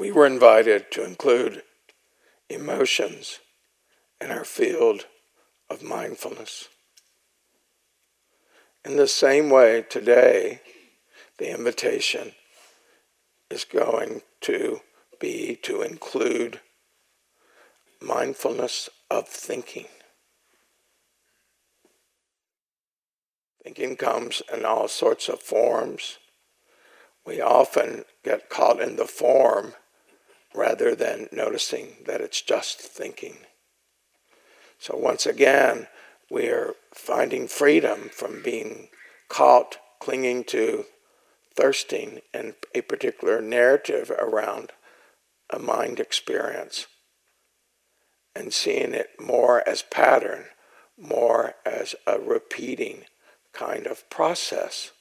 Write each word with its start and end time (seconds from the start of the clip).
we 0.00 0.10
were 0.10 0.24
invited 0.24 0.90
to 0.90 1.04
include 1.04 1.62
emotions 2.48 3.38
in 4.18 4.30
our 4.30 4.44
field 4.44 5.04
of 5.68 5.82
mindfulness. 5.82 6.70
In 8.82 8.96
the 8.96 9.06
same 9.06 9.50
way, 9.50 9.84
today, 9.90 10.62
the 11.36 11.54
invitation 11.54 12.32
is 13.50 13.64
going 13.64 14.22
to 14.40 14.80
be 15.20 15.58
to 15.64 15.82
include 15.82 16.60
mindfulness 18.00 18.88
of 19.10 19.28
thinking. 19.28 19.88
Thinking 23.62 23.96
comes 23.96 24.40
in 24.50 24.64
all 24.64 24.88
sorts 24.88 25.28
of 25.28 25.42
forms. 25.42 26.16
We 27.26 27.42
often 27.42 28.06
get 28.24 28.48
caught 28.48 28.80
in 28.80 28.96
the 28.96 29.04
form 29.04 29.74
rather 30.54 30.94
than 30.94 31.28
noticing 31.32 31.96
that 32.06 32.20
it's 32.20 32.42
just 32.42 32.80
thinking. 32.80 33.38
So, 34.78 34.96
once 34.96 35.26
again, 35.26 35.88
we 36.30 36.48
are 36.48 36.74
finding 36.92 37.48
freedom 37.48 38.08
from 38.12 38.42
being 38.42 38.88
caught 39.28 39.78
clinging 40.00 40.44
to, 40.44 40.86
thirsting 41.54 42.20
and 42.32 42.54
a 42.74 42.80
particular 42.80 43.40
narrative 43.40 44.10
around 44.10 44.72
a 45.50 45.58
mind 45.58 46.00
experience 46.00 46.86
and 48.34 48.54
seeing 48.54 48.94
it 48.94 49.10
more 49.20 49.68
as 49.68 49.82
pattern, 49.82 50.46
more 50.96 51.54
as 51.66 51.94
a 52.06 52.18
repeating 52.18 53.04
kind 53.52 53.86
of 53.86 54.08
process, 54.08 54.92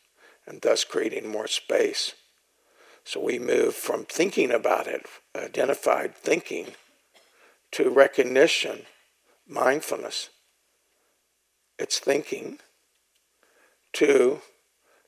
and 0.46 0.62
thus 0.62 0.84
creating 0.84 1.30
more 1.30 1.48
space. 1.48 2.14
So 3.10 3.20
we 3.20 3.40
move 3.40 3.74
from 3.74 4.06
thinking 4.06 4.52
about 4.52 4.86
it, 4.86 5.08
identified 5.36 6.14
thinking, 6.14 6.74
to 7.72 7.90
recognition, 7.90 8.84
mindfulness. 9.48 10.30
It's 11.80 11.98
thinking, 11.98 12.60
to 13.94 14.42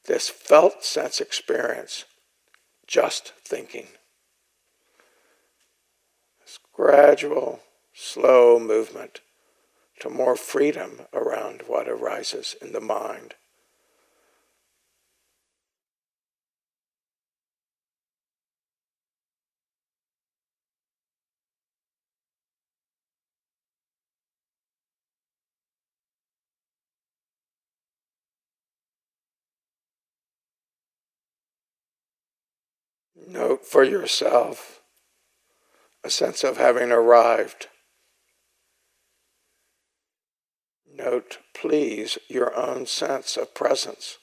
this 0.08 0.30
felt 0.30 0.84
sense 0.84 1.22
experience, 1.22 2.06
just 2.88 3.34
thinking. 3.46 3.86
This 6.40 6.58
gradual 6.74 7.60
slow 7.94 8.58
movement 8.58 9.22
to 10.00 10.10
more 10.10 10.36
freedom 10.36 11.02
around 11.14 11.66
what 11.68 11.88
arises 11.88 12.56
in 12.64 12.74
the 12.74 12.82
mind. 12.82 13.36
For 33.64 33.84
yourself 33.84 34.82
a 36.04 36.10
sense 36.10 36.44
of 36.44 36.58
having 36.58 36.92
arrived 36.92 37.68
Note, 40.94 41.40
please, 41.56 42.18
your 42.28 42.56
own 42.56 42.86
sense 42.86 43.38
of 43.38 43.56
presence. 43.56 44.18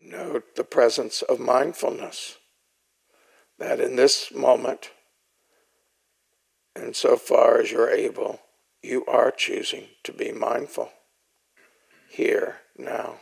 Note 0.00 0.56
the 0.56 0.64
presence 0.64 1.20
of 1.20 1.38
mindfulness. 1.38 2.37
That 3.58 3.80
in 3.80 3.96
this 3.96 4.32
moment, 4.32 4.90
insofar 6.76 7.60
as 7.60 7.72
you're 7.72 7.90
able, 7.90 8.40
you 8.82 9.04
are 9.06 9.30
choosing 9.30 9.88
to 10.04 10.12
be 10.12 10.30
mindful 10.32 10.90
here, 12.08 12.56
now. 12.76 13.20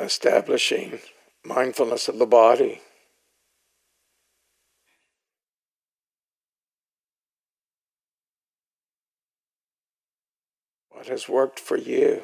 Establishing 0.00 1.00
mindfulness 1.44 2.08
of 2.08 2.18
the 2.18 2.26
body. 2.26 2.80
what 11.00 11.08
has 11.08 11.30
worked 11.30 11.58
for 11.58 11.78
you. 11.78 12.20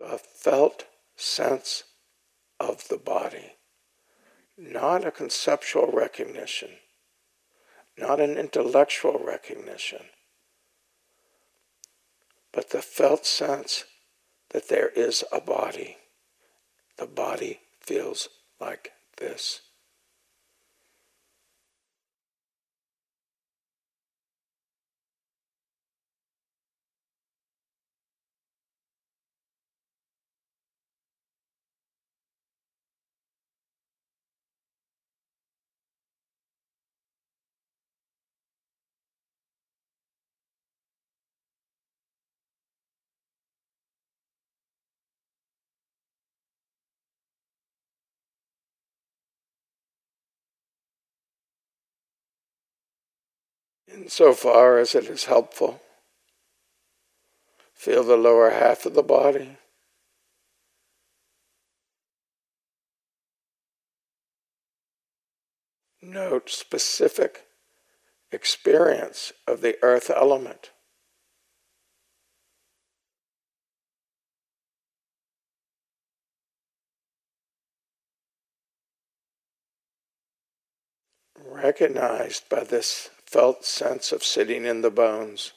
The 0.00 0.18
felt 0.18 0.86
sense 1.14 1.84
of 2.58 2.88
the 2.88 2.96
body, 2.96 3.52
not 4.58 5.06
a 5.06 5.12
conceptual 5.12 5.92
recognition, 5.92 6.70
not 7.96 8.18
an 8.18 8.36
intellectual 8.36 9.22
recognition, 9.24 10.00
but 12.52 12.70
the 12.70 12.82
felt 12.82 13.24
sense 13.24 13.84
that 14.52 14.68
there 14.68 14.88
is 14.88 15.24
a 15.32 15.40
body. 15.40 15.96
The 16.98 17.06
body 17.06 17.60
feels 17.80 18.28
like 18.60 18.92
this. 19.16 19.61
Insofar 53.92 54.78
as 54.78 54.94
it 54.94 55.04
is 55.04 55.24
helpful. 55.24 55.80
Feel 57.74 58.04
the 58.04 58.16
lower 58.16 58.50
half 58.50 58.86
of 58.86 58.94
the 58.94 59.02
body. 59.02 59.56
Note 66.00 66.50
specific 66.50 67.44
experience 68.32 69.32
of 69.46 69.60
the 69.60 69.76
earth 69.82 70.10
element. 70.10 70.70
Recognized 81.44 82.48
by 82.48 82.64
this 82.64 83.10
felt 83.32 83.64
sense 83.64 84.12
of 84.12 84.22
sitting 84.22 84.66
in 84.66 84.82
the 84.82 84.90
bones. 84.90 85.52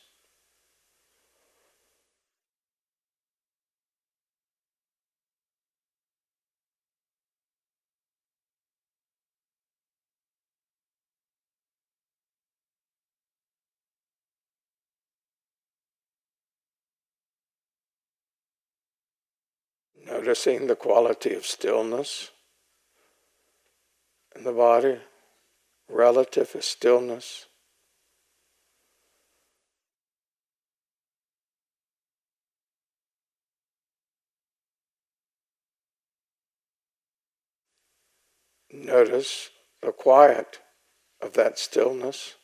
Noticing 20.05 20.67
the 20.67 20.77
quality 20.77 21.33
of 21.33 21.45
stillness 21.45 22.31
in 24.33 24.45
the 24.45 24.53
body, 24.53 24.99
relative 25.89 26.55
stillness. 26.61 27.47
Notice 38.77 39.51
the 39.81 39.93
quiet 39.93 40.59
of 41.21 41.31
that 41.33 41.57
stillness. 41.57 42.35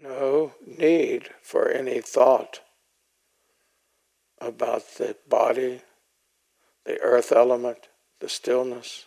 No 0.00 0.54
need 0.66 1.30
for 1.40 1.70
any 1.70 2.00
thought 2.00 2.60
about 4.40 4.96
the 4.98 5.16
body, 5.28 5.82
the 6.84 7.00
earth 7.00 7.30
element, 7.30 7.88
the 8.18 8.28
stillness. 8.28 9.06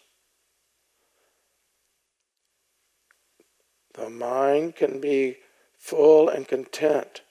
The 3.98 4.10
mind 4.10 4.76
can 4.76 5.02
be 5.02 5.38
full 5.78 6.30
and 6.30 6.48
content 6.48 7.22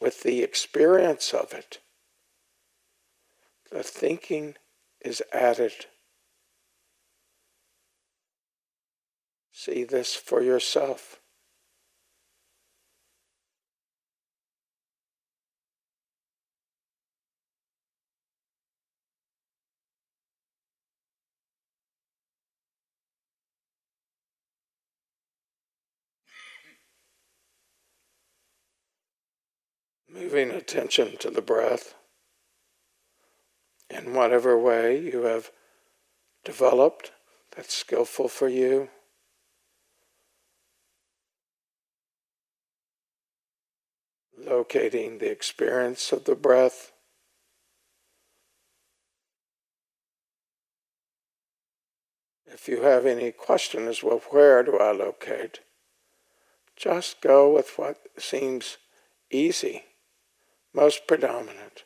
with 0.00 0.22
the 0.24 0.42
experience 0.42 1.32
of 1.32 1.54
it. 1.54 1.78
The 3.70 3.82
thinking 3.82 4.56
is 5.00 5.22
added. 5.32 5.86
See 9.52 9.84
this 9.84 10.14
for 10.14 10.42
yourself. 10.42 11.20
Moving 30.18 30.50
attention 30.50 31.16
to 31.18 31.30
the 31.30 31.42
breath 31.42 31.94
in 33.90 34.14
whatever 34.14 34.58
way 34.58 34.98
you 34.98 35.22
have 35.24 35.50
developed 36.44 37.12
that's 37.54 37.74
skillful 37.74 38.28
for 38.28 38.48
you. 38.48 38.88
Locating 44.38 45.18
the 45.18 45.30
experience 45.30 46.12
of 46.12 46.24
the 46.24 46.34
breath. 46.34 46.92
If 52.46 52.68
you 52.68 52.82
have 52.82 53.04
any 53.04 53.32
question 53.32 53.86
as 53.86 54.02
well, 54.02 54.22
where 54.30 54.62
do 54.62 54.78
I 54.78 54.92
locate? 54.92 55.60
Just 56.74 57.20
go 57.20 57.52
with 57.52 57.78
what 57.78 57.98
seems 58.18 58.76
easy 59.30 59.84
most 60.76 61.06
predominant. 61.06 61.84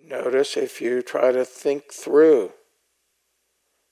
Notice 0.00 0.56
if 0.56 0.80
you 0.80 1.02
try 1.02 1.32
to 1.32 1.44
think 1.44 1.92
through, 1.92 2.52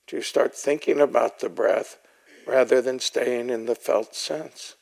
to 0.06 0.22
start 0.22 0.54
thinking 0.54 1.00
about 1.00 1.40
the 1.40 1.48
breath 1.48 1.98
rather 2.46 2.80
than 2.80 3.00
staying 3.00 3.50
in 3.50 3.66
the 3.66 3.74
felt 3.74 4.14
sense. 4.14 4.76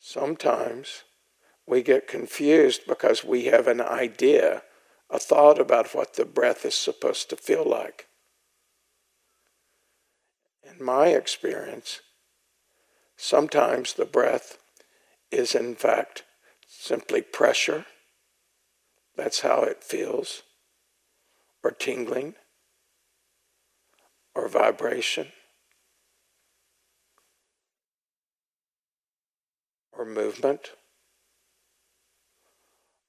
Sometimes 0.00 1.04
we 1.68 1.82
get 1.82 2.08
confused 2.08 2.82
because 2.88 3.24
we 3.24 3.44
have 3.44 3.68
an 3.68 3.80
idea 3.80 4.62
a 5.10 5.18
thought 5.18 5.60
about 5.60 5.94
what 5.94 6.14
the 6.14 6.24
breath 6.24 6.64
is 6.64 6.74
supposed 6.74 7.30
to 7.30 7.36
feel 7.36 7.64
like. 7.64 8.06
In 10.62 10.84
my 10.84 11.08
experience, 11.08 12.00
sometimes 13.16 13.92
the 13.92 14.04
breath 14.04 14.58
is 15.30 15.54
in 15.54 15.74
fact 15.74 16.24
simply 16.66 17.22
pressure. 17.22 17.86
That's 19.16 19.40
how 19.40 19.62
it 19.62 19.82
feels, 19.82 20.42
or 21.62 21.70
tingling, 21.70 22.34
or 24.34 24.48
vibration, 24.48 25.28
or 29.92 30.04
movement 30.04 30.72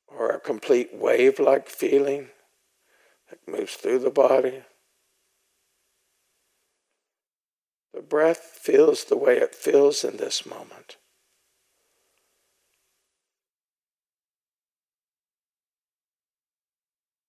or 0.07 0.29
a 0.29 0.39
complete 0.39 0.93
wave 0.93 1.39
like 1.39 1.67
feeling 1.69 2.29
that 3.29 3.47
moves 3.47 3.75
through 3.75 3.99
the 3.99 4.09
body. 4.09 4.63
The 7.93 8.01
breath 8.01 8.59
feels 8.61 9.05
the 9.05 9.17
way 9.17 9.37
it 9.37 9.55
feels 9.55 10.03
in 10.03 10.17
this 10.17 10.45
moment. 10.45 10.97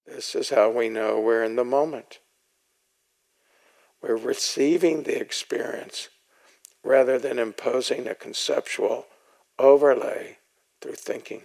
This 0.07 0.35
is 0.35 0.51
how 0.51 0.71
we 0.71 0.89
know 0.89 1.21
we're 1.21 1.45
in 1.45 1.57
the 1.57 1.65
moment. 1.65 2.21
We're 4.01 4.17
receiving 4.17 5.03
the 5.03 5.21
experience 5.21 6.09
rather 6.85 7.19
than 7.19 7.39
imposing 7.39 8.07
a 8.07 8.15
conceptual 8.15 9.07
overlay 9.59 10.39
through 10.81 10.95
thinking. 10.95 11.43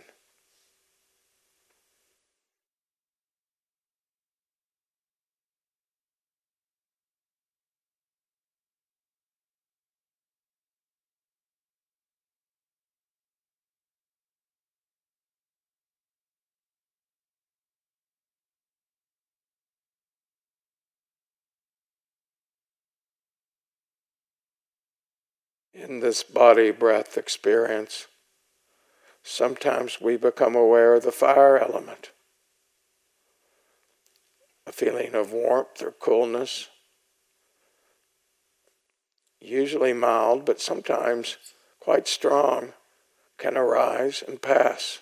In 25.84 26.00
this 26.00 26.24
body 26.24 26.72
breath 26.72 27.18
experience, 27.18 28.08
sometimes 29.22 30.00
we 30.00 30.16
become 30.16 30.56
aware 30.56 30.94
of 30.96 31.04
the 31.04 31.12
fire 31.12 31.58
element, 31.58 32.12
a 34.66 34.72
feeling 34.72 35.13
of 35.13 35.34
warmth 35.34 35.82
or 35.82 35.92
coolness, 35.92 36.70
usually 39.42 39.92
mild, 39.92 40.46
but 40.46 40.62
sometimes 40.62 41.38
quite 41.82 42.08
strong, 42.08 42.72
can 43.38 43.58
arise 43.58 44.24
and 44.25 44.42
pass. 44.42 45.00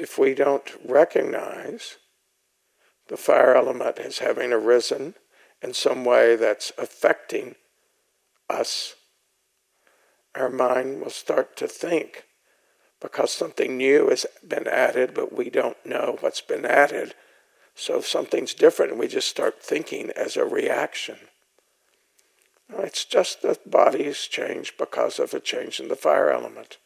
If 0.00 0.18
we 0.18 0.34
don't 0.34 0.70
recognize 0.84 1.98
the 3.08 3.16
fire 3.16 3.54
element 3.54 3.98
as 3.98 4.18
having 4.18 4.52
arisen 4.52 5.14
in 5.60 5.74
some 5.74 6.04
way 6.04 6.34
that's 6.34 6.72
affecting 6.78 7.54
us, 8.48 8.94
our 10.34 10.48
mind 10.48 11.00
will 11.00 11.10
start 11.10 11.56
to 11.58 11.68
think 11.68 12.24
because 13.00 13.32
something 13.32 13.76
new 13.76 14.08
has 14.08 14.24
been 14.46 14.66
added, 14.66 15.12
but 15.12 15.36
we 15.36 15.50
don't 15.50 15.84
know 15.84 16.16
what's 16.20 16.40
been 16.40 16.64
added. 16.64 17.14
So 17.74 18.00
something's 18.00 18.54
different, 18.54 18.92
and 18.92 19.00
we 19.00 19.08
just 19.08 19.28
start 19.28 19.62
thinking 19.62 20.10
as 20.16 20.36
a 20.36 20.44
reaction. 20.44 21.18
It's 22.78 23.04
just 23.04 23.42
that 23.42 23.70
body's 23.70 24.20
changed 24.20 24.78
because 24.78 25.18
of 25.18 25.34
a 25.34 25.40
change 25.40 25.80
in 25.80 25.88
the 25.88 25.96
fire 25.96 26.30
element. 26.30 26.78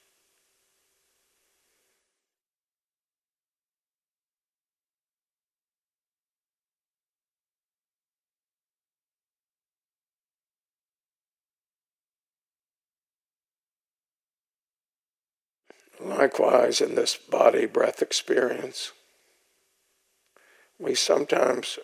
Likewise, 16.00 16.80
in 16.80 16.94
this 16.94 17.16
body 17.16 17.66
breath 17.66 18.02
experience, 18.02 18.92
we 20.78 20.94
sometimes 20.94 21.78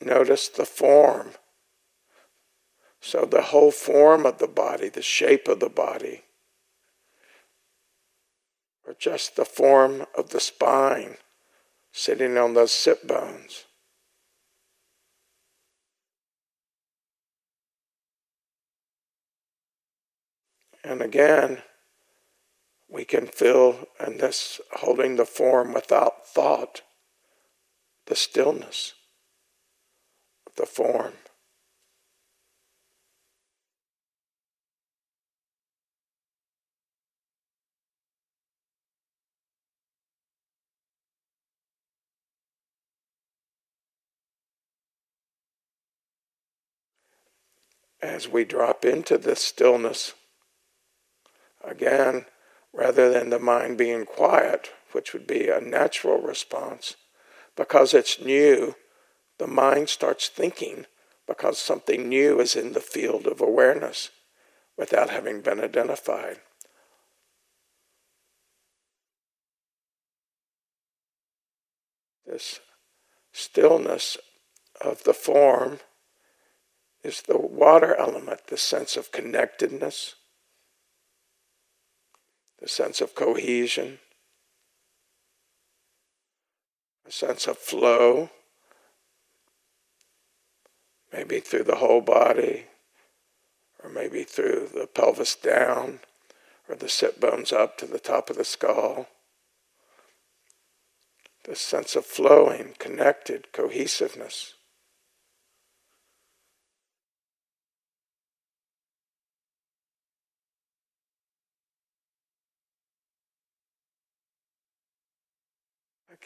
notice 0.00 0.48
the 0.48 0.66
form. 0.66 1.32
So, 3.00 3.24
the 3.24 3.42
whole 3.42 3.70
form 3.70 4.26
of 4.26 4.38
the 4.38 4.48
body, 4.48 4.88
the 4.88 5.02
shape 5.02 5.48
of 5.48 5.60
the 5.60 5.68
body, 5.68 6.22
or 8.86 8.94
just 8.98 9.36
the 9.36 9.44
form 9.44 10.06
of 10.16 10.30
the 10.30 10.40
spine 10.40 11.16
sitting 11.92 12.36
on 12.36 12.54
those 12.54 12.72
sit 12.72 13.06
bones. 13.06 13.64
And 20.82 21.00
again, 21.00 21.62
we 22.94 23.04
can 23.04 23.26
feel 23.26 23.88
in 24.06 24.18
this 24.18 24.60
holding 24.74 25.16
the 25.16 25.24
form 25.24 25.74
without 25.74 26.24
thought, 26.28 26.82
the 28.06 28.14
stillness 28.14 28.94
of 30.46 30.54
the 30.54 30.66
form. 30.66 31.14
as 48.00 48.28
we 48.28 48.44
drop 48.44 48.84
into 48.84 49.16
this 49.16 49.40
stillness, 49.40 50.12
again, 51.64 52.26
rather 52.74 53.10
than 53.10 53.30
the 53.30 53.38
mind 53.38 53.78
being 53.78 54.04
quiet, 54.04 54.70
which 54.92 55.12
would 55.12 55.26
be 55.26 55.48
a 55.48 55.60
natural 55.60 56.20
response, 56.20 56.96
because 57.56 57.94
it's 57.94 58.20
new, 58.20 58.74
the 59.38 59.46
mind 59.46 59.88
starts 59.88 60.28
thinking 60.28 60.86
because 61.26 61.58
something 61.58 62.08
new 62.08 62.40
is 62.40 62.54
in 62.54 62.72
the 62.72 62.80
field 62.80 63.26
of 63.26 63.40
awareness 63.40 64.10
without 64.76 65.10
having 65.10 65.40
been 65.40 65.60
identified. 65.60 66.38
This 72.26 72.60
stillness 73.32 74.18
of 74.80 75.04
the 75.04 75.14
form 75.14 75.80
is 77.02 77.22
the 77.22 77.38
water 77.38 77.94
element, 77.96 78.46
the 78.48 78.56
sense 78.56 78.96
of 78.96 79.12
connectedness, 79.12 80.16
the 82.64 82.70
sense 82.70 83.02
of 83.02 83.14
cohesion, 83.14 83.98
a 87.06 87.12
sense 87.12 87.46
of 87.46 87.58
flow, 87.58 88.30
maybe 91.12 91.40
through 91.40 91.64
the 91.64 91.76
whole 91.76 92.00
body, 92.00 92.64
or 93.82 93.90
maybe 93.90 94.22
through 94.22 94.66
the 94.72 94.86
pelvis 94.86 95.36
down, 95.36 96.00
or 96.66 96.74
the 96.74 96.88
sit 96.88 97.20
bones 97.20 97.52
up 97.52 97.76
to 97.76 97.84
the 97.84 97.98
top 97.98 98.30
of 98.30 98.38
the 98.38 98.46
skull. 98.46 99.08
The 101.44 101.56
sense 101.56 101.94
of 101.94 102.06
flowing, 102.06 102.76
connected, 102.78 103.52
cohesiveness. 103.52 104.53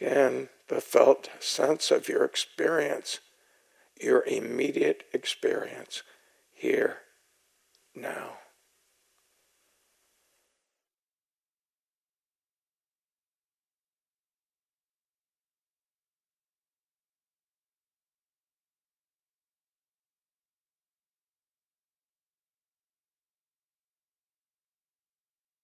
Again, 0.01 0.49
the 0.69 0.81
felt 0.81 1.29
sense 1.41 1.91
of 1.91 2.09
your 2.09 2.25
experience, 2.25 3.19
your 4.01 4.25
immediate 4.27 5.03
experience 5.13 6.03
here, 6.53 6.99
now. 7.97 8.35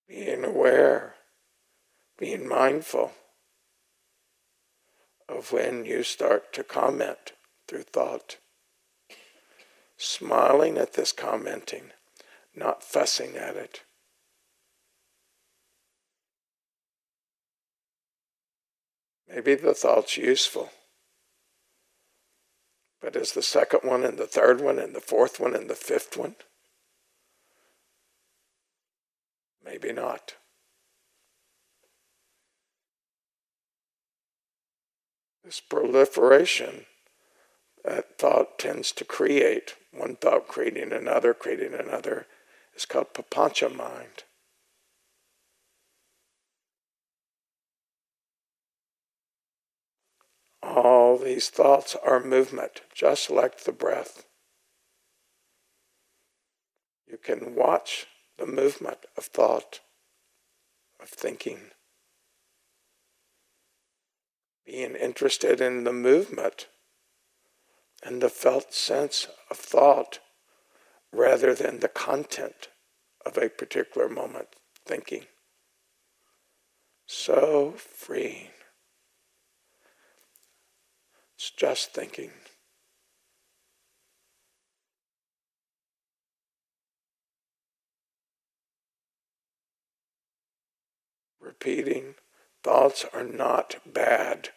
Being 0.08 0.44
aware, 0.44 1.14
being 2.18 2.48
mindful 2.48 3.12
of 5.28 5.52
when 5.52 5.84
you 5.84 6.02
start 6.02 6.52
to 6.52 6.64
comment 6.64 7.32
through 7.66 7.82
thought. 7.82 8.36
Smiling 9.96 10.76
at 10.76 10.94
this 10.94 11.12
commenting, 11.12 11.92
not 12.54 12.82
fussing 12.82 13.36
at 13.36 13.56
it. 13.56 13.82
Maybe 19.28 19.54
the 19.54 19.74
thought's 19.74 20.16
useful. 20.16 20.70
But 23.00 23.16
is 23.16 23.32
the 23.32 23.42
second 23.42 23.80
one 23.82 24.04
and 24.04 24.16
the 24.18 24.26
third 24.26 24.60
one 24.60 24.78
and 24.78 24.94
the 24.94 25.00
fourth 25.00 25.40
one 25.40 25.54
and 25.54 25.68
the 25.68 25.74
fifth 25.74 26.16
one? 26.16 26.36
Maybe 29.64 29.92
not. 29.92 30.34
This 35.44 35.60
proliferation 35.60 36.86
that 37.84 38.18
thought 38.18 38.58
tends 38.58 38.92
to 38.92 39.04
create, 39.04 39.74
one 39.92 40.16
thought 40.16 40.48
creating 40.48 40.90
another, 40.90 41.34
creating 41.34 41.74
another, 41.74 42.26
is 42.74 42.86
called 42.86 43.12
papancha 43.12 43.74
mind. 43.74 44.24
All 50.62 51.18
these 51.18 51.50
thoughts 51.50 51.94
are 52.04 52.24
movement, 52.24 52.80
just 52.94 53.30
like 53.30 53.64
the 53.64 53.72
breath. 53.72 54.24
You 57.06 57.18
can 57.18 57.54
watch 57.54 58.06
the 58.38 58.46
movement 58.46 58.98
of 59.16 59.24
thought, 59.24 59.80
of 61.00 61.10
thinking 61.10 61.70
being 64.64 64.94
interested 64.94 65.60
in 65.60 65.84
the 65.84 65.92
movement 65.92 66.68
and 68.02 68.20
the 68.20 68.28
felt 68.28 68.72
sense 68.72 69.28
of 69.50 69.56
thought 69.56 70.20
rather 71.12 71.54
than 71.54 71.80
the 71.80 71.88
content 71.88 72.68
of 73.24 73.38
a 73.38 73.48
particular 73.48 74.08
moment 74.08 74.48
thinking. 74.86 75.24
So 77.06 77.74
freeing. 77.76 78.48
It's 81.36 81.50
just 81.50 81.92
thinking. 81.92 82.30
Repeating 91.40 92.14
Thoughts 92.64 93.04
are 93.12 93.24
not 93.24 93.76
bad. 93.84 94.48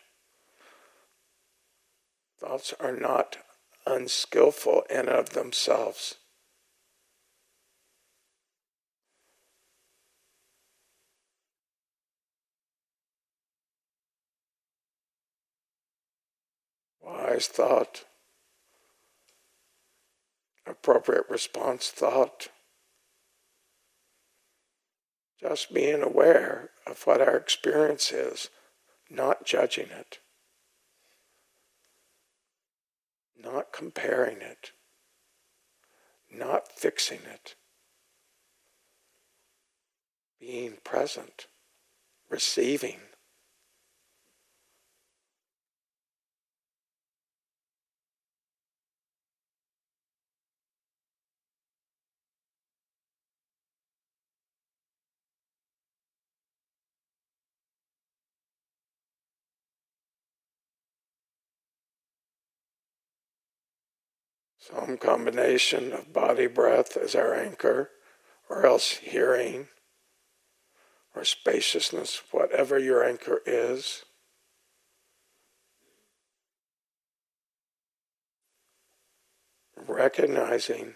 Thoughts 2.39 2.74
are 2.79 2.96
not 2.96 3.38
unskillful 3.86 4.84
in 4.89 5.10
of 5.10 5.32
themselves. 5.32 6.15
Wise 17.01 17.48
thought, 17.48 18.06
appropriate 20.65 21.25
response 21.29 21.89
thought. 21.89 22.50
Just 25.39 25.74
being 25.74 26.01
aware 26.01 26.72
of 26.86 27.01
what 27.06 27.22
our 27.22 27.38
experience 27.38 28.12
is, 28.12 28.50
not 29.10 29.46
judging 29.46 29.89
it, 29.89 30.20
not 33.41 33.72
comparing 33.72 34.41
it, 34.41 34.72
not 36.32 36.72
fixing 36.72 37.22
it, 37.32 37.56
being 40.39 40.77
present, 40.84 41.48
receiving. 42.29 43.00
Some 64.69 64.97
combination 64.97 65.93
of 65.93 66.13
body 66.13 66.47
breath 66.47 66.97
as 66.97 67.15
our 67.15 67.33
anchor, 67.33 67.91
or 68.50 68.65
else 68.65 68.91
hearing, 68.91 69.67
or 71.15 71.24
spaciousness, 71.24 72.21
whatever 72.31 72.77
your 72.77 73.03
anchor 73.03 73.41
is. 73.45 74.03
Recognizing 79.88 80.95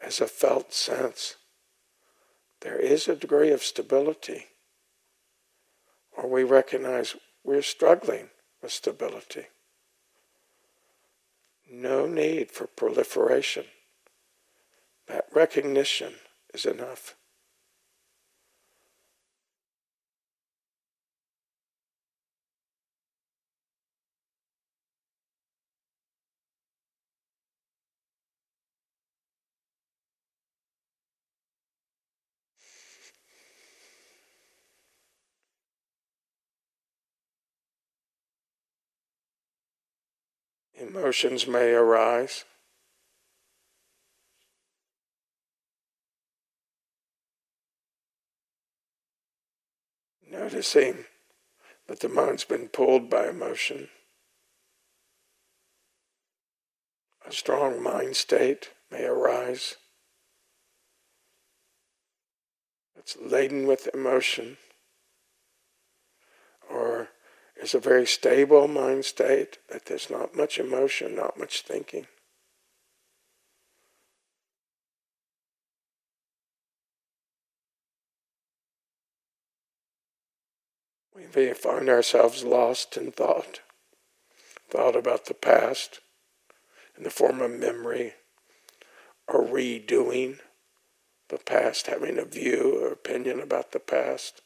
as 0.00 0.20
a 0.20 0.26
felt 0.26 0.72
sense 0.72 1.36
there 2.60 2.78
is 2.78 3.06
a 3.06 3.16
degree 3.16 3.50
of 3.50 3.62
stability, 3.62 4.46
or 6.16 6.28
we 6.28 6.42
recognize 6.42 7.14
we're 7.44 7.62
struggling 7.62 8.30
with 8.60 8.72
stability. 8.72 9.46
No 11.70 12.06
need 12.06 12.50
for 12.50 12.66
proliferation. 12.66 13.66
That 15.06 15.26
recognition 15.32 16.14
is 16.54 16.64
enough. 16.64 17.14
Emotions 40.80 41.48
may 41.48 41.72
arise. 41.72 42.44
Noticing 50.30 51.04
that 51.88 51.98
the 51.98 52.08
mind's 52.08 52.44
been 52.44 52.68
pulled 52.68 53.10
by 53.10 53.28
emotion. 53.28 53.88
A 57.26 57.32
strong 57.32 57.82
mind 57.82 58.14
state 58.14 58.70
may 58.90 59.04
arise. 59.04 59.76
It's 62.96 63.16
laden 63.16 63.66
with 63.66 63.88
emotion 63.92 64.58
is 67.60 67.74
a 67.74 67.80
very 67.80 68.06
stable 68.06 68.68
mind 68.68 69.04
state, 69.04 69.58
that 69.68 69.86
there's 69.86 70.10
not 70.10 70.36
much 70.36 70.58
emotion, 70.58 71.14
not 71.14 71.38
much 71.38 71.62
thinking. 71.62 72.06
We 81.14 81.26
may 81.34 81.52
find 81.52 81.88
ourselves 81.88 82.44
lost 82.44 82.96
in 82.96 83.10
thought, 83.10 83.60
thought 84.70 84.94
about 84.94 85.26
the 85.26 85.34
past 85.34 86.00
in 86.96 87.02
the 87.02 87.10
form 87.10 87.40
of 87.40 87.50
memory 87.50 88.14
or 89.26 89.44
redoing 89.44 90.38
the 91.28 91.38
past, 91.38 91.88
having 91.88 92.18
a 92.18 92.24
view 92.24 92.80
or 92.82 92.92
opinion 92.92 93.40
about 93.40 93.72
the 93.72 93.80
past. 93.80 94.42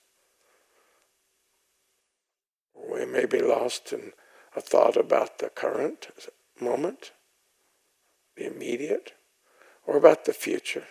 We 2.92 3.06
may 3.06 3.24
be 3.24 3.40
lost 3.40 3.92
in 3.92 4.12
a 4.54 4.60
thought 4.60 4.96
about 4.96 5.38
the 5.38 5.48
current 5.48 6.08
moment, 6.60 7.12
the 8.36 8.46
immediate, 8.46 9.12
or 9.86 9.96
about 9.96 10.26
the 10.26 10.34
future. 10.34 10.84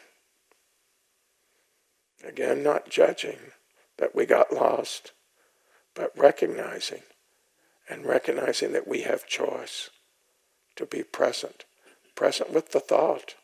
Again, 2.24 2.63
not 2.63 2.89
judging 2.89 3.51
that 3.98 4.15
we 4.15 4.25
got 4.25 4.51
lost, 4.51 5.12
but 5.93 6.17
recognizing 6.17 7.03
and 7.88 8.05
recognizing 8.05 8.72
that 8.72 8.88
we 8.88 9.01
have 9.01 9.27
choice 9.27 9.91
to 10.77 10.86
be 10.86 11.03
present, 11.03 11.65
present 12.15 12.52
with 12.52 12.71
the 12.71 12.80
thought, 12.80 13.36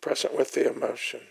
present 0.00 0.36
with 0.36 0.52
the 0.52 0.70
emotion, 0.70 1.22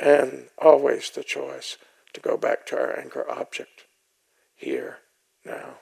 and 0.00 0.48
always 0.58 1.10
the 1.10 1.24
choice 1.24 1.76
to 2.14 2.20
go 2.20 2.36
back 2.36 2.66
to 2.66 2.76
our 2.76 2.98
anchor 2.98 3.28
object 3.30 3.84
here, 4.58 4.98
now. 5.46 5.78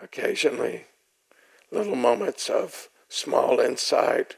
Occasionally, 0.00 0.84
little 1.72 1.96
moments 1.96 2.48
of 2.48 2.88
small 3.08 3.58
insight 3.58 4.36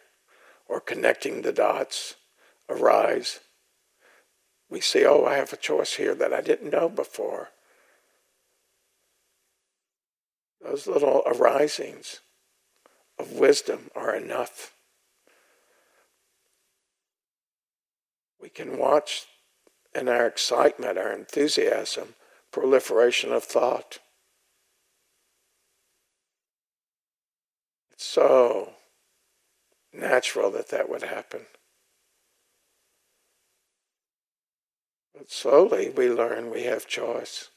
or 0.67 0.81
connecting 0.81 1.43
the 1.43 1.53
dots 1.53 2.15
arise 2.69 3.41
we 4.71 4.81
see, 4.81 5.05
oh, 5.05 5.25
I 5.25 5.35
have 5.35 5.53
a 5.53 5.57
choice 5.57 5.95
here 5.95 6.15
that 6.15 6.33
I 6.33 6.41
didn't 6.41 6.73
know 6.73 6.89
before. 6.89 7.51
Those 10.63 10.87
little 10.87 11.23
arisings 11.27 12.21
of 13.19 13.33
wisdom 13.33 13.91
are 13.97 14.15
enough. 14.15 14.75
We 18.41 18.49
can 18.49 18.79
watch 18.79 19.27
in 19.95 20.09
our 20.09 20.27
excitement, 20.27 20.99
our 20.99 21.13
enthusiasm, 21.13 22.15
proliferation 22.53 23.33
of 23.33 23.43
thought. 23.45 23.99
It's 27.91 28.05
so 28.05 28.75
natural 29.93 30.51
that 30.53 30.69
that 30.69 30.89
would 30.89 31.03
happen. 31.03 31.47
But 35.21 35.31
slowly 35.31 35.91
we 35.91 36.09
learn 36.09 36.49
we 36.49 36.63
have 36.63 36.87
choice. 36.87 37.51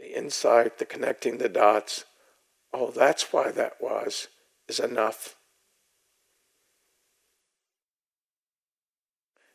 The 0.00 0.18
insight, 0.18 0.78
the 0.78 0.84
connecting 0.84 1.38
the 1.38 1.48
dots, 1.48 2.04
oh, 2.72 2.90
that's 2.90 3.32
why 3.32 3.52
that 3.52 3.74
was, 3.80 4.26
is 4.66 4.80
enough. 4.80 5.36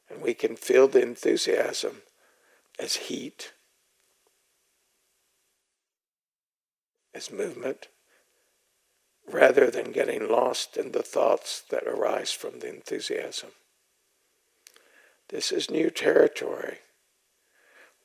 And 0.09 0.21
we 0.21 0.33
can 0.33 0.55
feel 0.55 0.87
the 0.87 1.01
enthusiasm 1.01 2.03
as 2.79 2.95
heat, 2.95 3.51
as 7.13 7.29
movement, 7.29 7.89
rather 9.29 9.69
than 9.69 9.91
getting 9.91 10.29
lost 10.29 10.77
in 10.77 10.93
the 10.93 11.03
thoughts 11.03 11.61
that 11.69 11.83
arise 11.83 12.31
from 12.31 12.59
the 12.59 12.69
enthusiasm. 12.69 13.49
This 15.29 15.51
is 15.51 15.69
new 15.69 15.91
territory. 15.91 16.79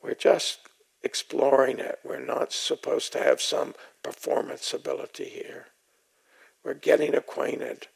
We're 0.03 0.15
just 0.15 0.59
exploring 1.03 1.79
it. 1.79 1.99
We're 2.05 2.25
not 2.25 2.53
supposed 2.53 3.13
to 3.13 3.23
have 3.23 3.41
some 3.41 3.75
performance 4.03 4.75
ability 4.75 5.25
here. 5.25 5.69
We're 6.63 6.75
getting 6.75 7.15
acquainted, 7.15 7.89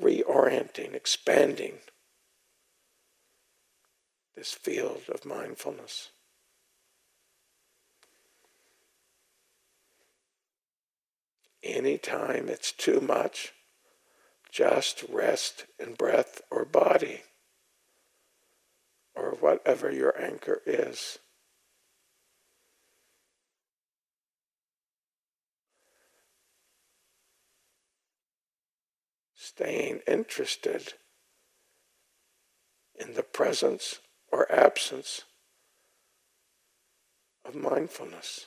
reorienting, 0.00 0.94
expanding 0.94 1.78
this 4.34 4.52
field 4.52 5.02
of 5.08 5.24
mindfulness. 5.24 6.10
Anytime 11.62 12.48
it's 12.48 12.72
too 12.72 13.00
much, 13.00 13.52
just 14.50 15.04
rest 15.08 15.66
in 15.78 15.94
breath 15.94 16.40
or 16.50 16.64
body 16.64 17.22
or 19.14 19.36
whatever 19.40 19.90
your 19.90 20.20
anchor 20.20 20.60
is. 20.66 21.18
Staying 29.34 30.00
interested 30.06 30.94
in 32.94 33.14
the 33.14 33.22
presence 33.22 34.00
or 34.30 34.50
absence 34.52 35.22
of 37.44 37.54
mindfulness. 37.54 38.46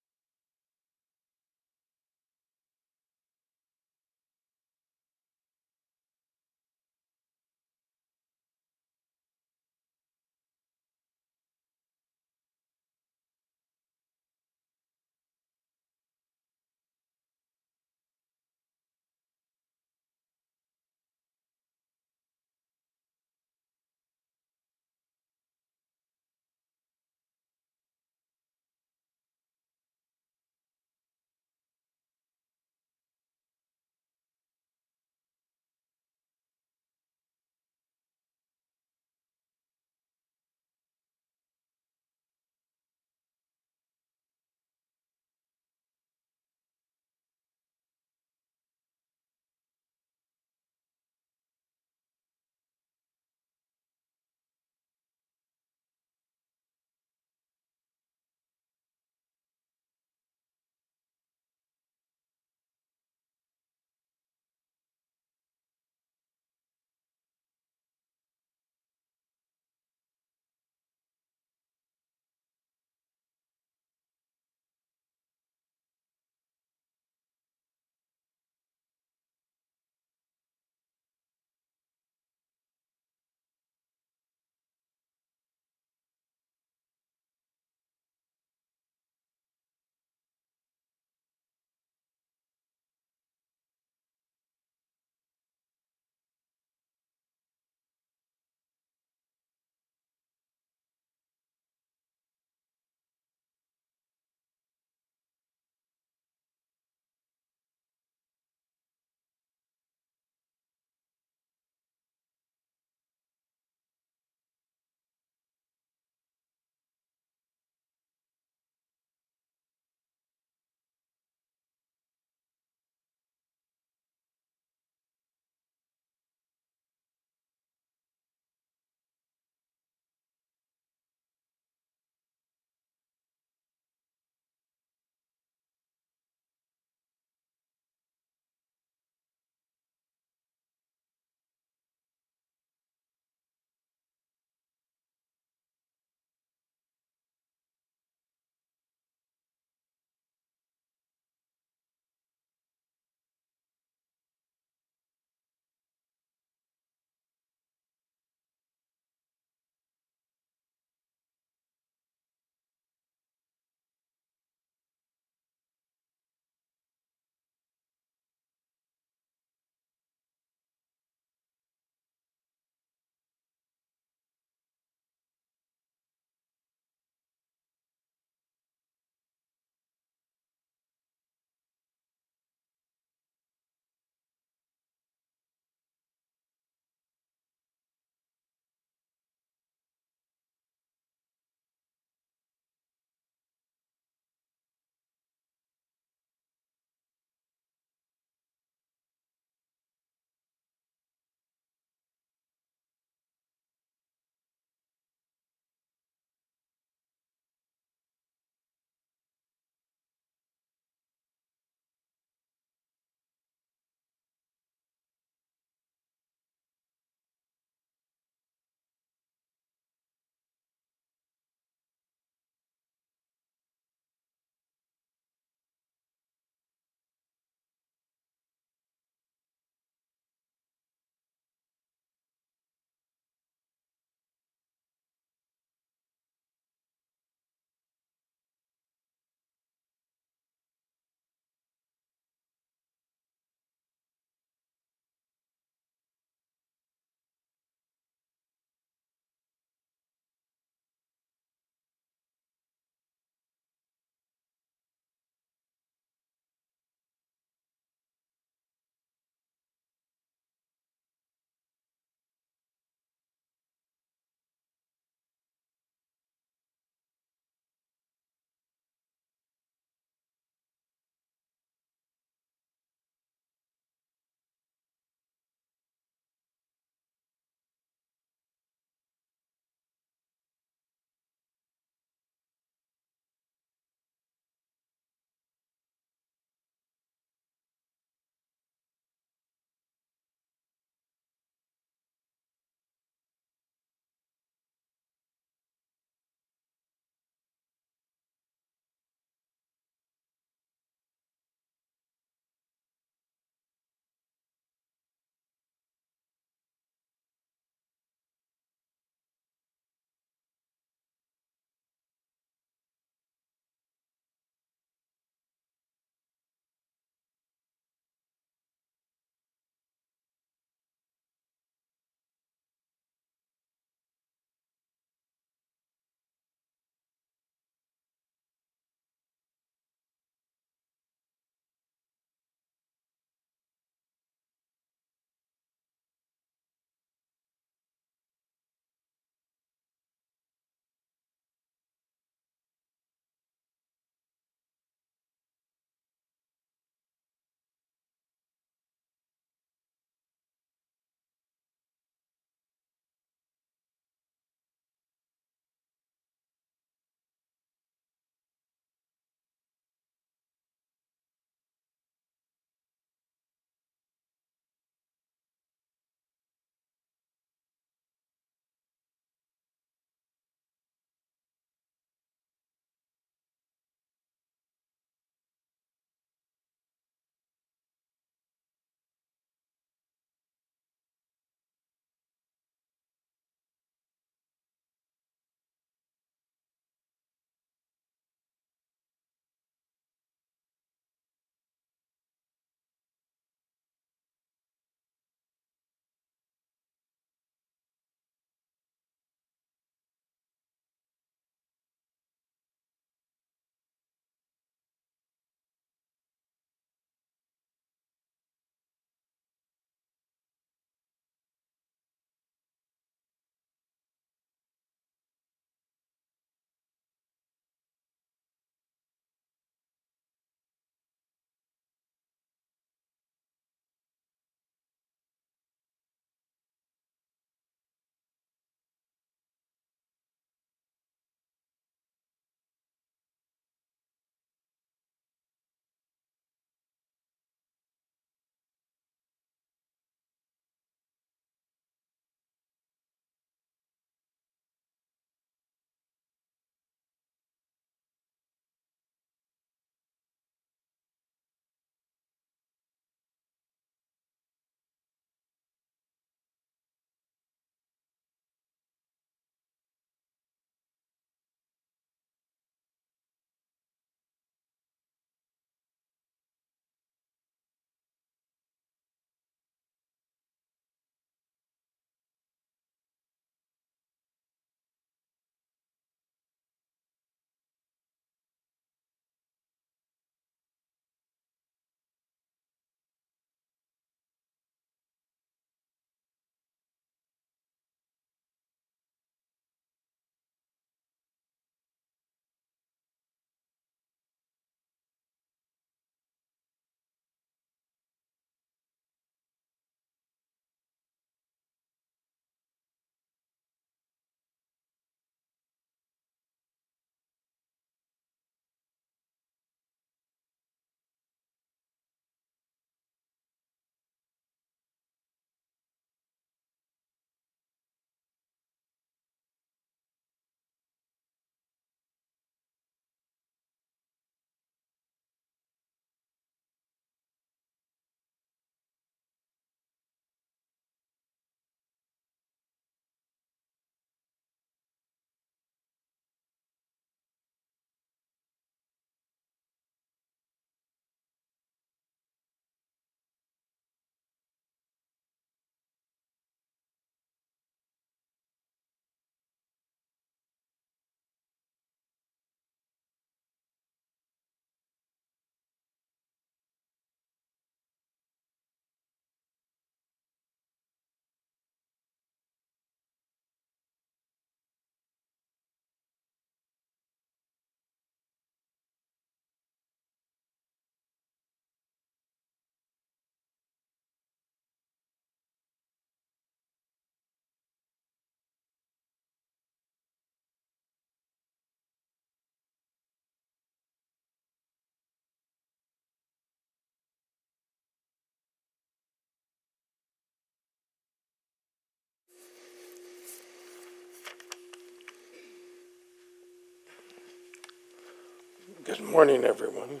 Good 598.90 599.08
morning, 599.08 599.44
everyone. 599.44 600.00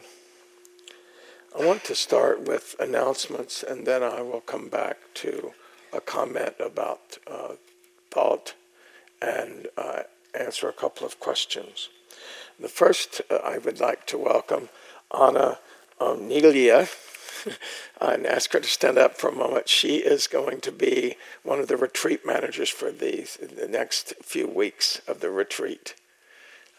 I 1.56 1.64
want 1.64 1.84
to 1.84 1.94
start 1.94 2.42
with 2.42 2.74
announcements 2.80 3.62
and 3.62 3.86
then 3.86 4.02
I 4.02 4.20
will 4.20 4.40
come 4.40 4.68
back 4.68 4.96
to 5.14 5.52
a 5.92 6.00
comment 6.00 6.56
about 6.58 7.18
uh, 7.24 7.54
thought 8.10 8.54
and 9.22 9.68
uh, 9.78 10.02
answer 10.34 10.68
a 10.68 10.72
couple 10.72 11.06
of 11.06 11.20
questions. 11.20 11.88
The 12.58 12.66
first, 12.66 13.22
uh, 13.30 13.36
I 13.36 13.58
would 13.58 13.78
like 13.78 14.08
to 14.08 14.18
welcome 14.18 14.70
Anna 15.16 15.58
Onilia 16.00 16.88
and 18.00 18.26
ask 18.26 18.52
her 18.54 18.58
to 18.58 18.68
stand 18.68 18.98
up 18.98 19.16
for 19.16 19.30
a 19.30 19.32
moment. 19.32 19.68
She 19.68 19.98
is 19.98 20.26
going 20.26 20.60
to 20.62 20.72
be 20.72 21.14
one 21.44 21.60
of 21.60 21.68
the 21.68 21.76
retreat 21.76 22.26
managers 22.26 22.70
for 22.70 22.90
the, 22.90 23.28
the 23.40 23.68
next 23.68 24.14
few 24.20 24.48
weeks 24.48 25.00
of 25.06 25.20
the 25.20 25.30
retreat. 25.30 25.94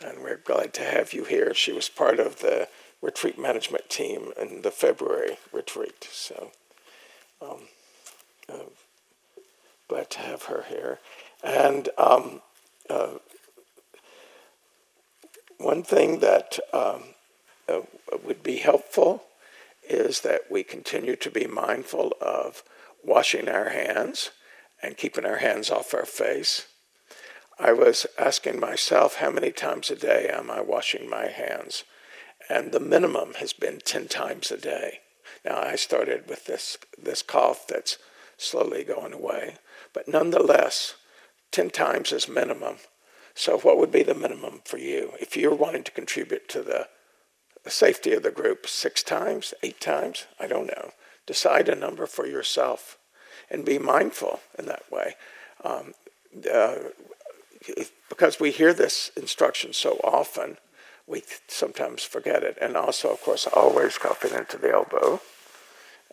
And 0.04 0.24
we're 0.24 0.38
glad 0.38 0.74
to 0.76 0.84
have 0.84 1.14
you 1.14 1.26
here. 1.26 1.54
She 1.54 1.72
was 1.72 1.90
part 1.90 2.20
of 2.20 2.40
the 2.40 2.68
retreat 3.02 3.38
management 3.38 3.90
team 3.90 4.32
in 4.40 4.62
the 4.62 4.72
February 4.72 5.38
retreat. 5.52 6.08
So 6.12 6.52
um, 7.42 7.68
uh, 8.50 8.70
glad 9.88 10.10
to 10.12 10.20
have 10.20 10.44
her 10.44 10.66
here. 10.68 11.00
And 11.44 11.90
um, 11.98 12.42
uh, 12.90 13.18
one 15.58 15.84
thing 15.84 16.20
that 16.20 16.58
um, 16.74 17.04
uh, 17.70 17.82
would 18.24 18.42
be 18.42 18.58
helpful 18.58 19.24
is 19.88 20.22
that 20.22 20.42
we 20.50 20.64
continue 20.64 21.16
to 21.16 21.30
be 21.30 21.46
mindful 21.46 22.14
of 22.22 22.64
washing 23.04 23.48
our 23.48 23.70
hands 23.70 24.32
and 24.82 24.98
keeping 24.98 25.26
our 25.26 25.38
hands 25.38 25.70
off 25.70 25.94
our 25.94 26.06
face. 26.06 26.68
I 27.62 27.74
was 27.74 28.08
asking 28.18 28.60
myself 28.60 29.18
how 29.18 29.30
many 29.30 29.52
times 29.52 29.92
a 29.92 29.96
day 29.96 30.28
am 30.34 30.50
I 30.50 30.62
washing 30.62 31.08
my 31.08 31.28
hands? 31.28 31.84
And 32.50 32.72
the 32.72 32.80
minimum 32.80 33.36
has 33.36 33.54
been 33.54 33.78
10 33.86 34.08
times 34.08 34.50
a 34.50 34.58
day. 34.58 35.02
Now, 35.46 35.60
I 35.60 35.76
started 35.76 36.28
with 36.28 36.46
this, 36.46 36.80
this 36.98 37.22
cough 37.22 37.68
that's 37.68 38.00
slowly 38.36 38.84
going 38.84 39.14
away, 39.14 39.58
but 39.94 40.08
nonetheless, 40.08 40.96
10 41.52 41.70
times 41.70 42.12
is 42.12 42.28
minimum. 42.28 42.78
So, 43.36 43.60
what 43.60 43.78
would 43.78 43.92
be 43.92 44.02
the 44.02 44.16
minimum 44.16 44.62
for 44.66 44.80
you 44.80 45.12
if 45.20 45.38
you're 45.38 45.54
wanting 45.54 45.84
to 45.84 45.92
contribute 45.92 46.50
to 46.50 46.64
the, 46.64 46.88
safety 47.68 48.14
of 48.14 48.24
the 48.24 48.32
group? 48.32 48.66
Six 48.66 49.04
times? 49.04 49.54
Eight 49.62 49.80
times? 49.80 50.26
I 50.40 50.48
don't 50.48 50.66
know. 50.66 50.94
Decide 51.28 51.70
a 51.70 51.76
number 51.76 52.08
for 52.08 52.26
yourself 52.26 52.98
and 53.52 53.64
be 53.64 53.78
mindful 53.78 54.40
in 54.58 54.66
that 54.66 54.92
way. 54.92 55.14
Um, 55.64 55.94
uh, 56.52 56.76
because 58.10 58.40
we 58.40 58.52
hear 58.52 58.74
this 58.74 59.12
instruction 59.16 59.74
so 59.74 60.00
often, 60.04 60.58
we 61.08 61.24
sometimes 61.48 62.04
forget 62.04 62.44
it. 62.44 62.58
And 62.62 62.76
also, 62.76 63.12
of 63.12 63.22
course, 63.22 63.48
always 63.48 63.98
cupping 63.98 64.34
into 64.34 64.58
the 64.58 64.72
elbow 64.72 65.22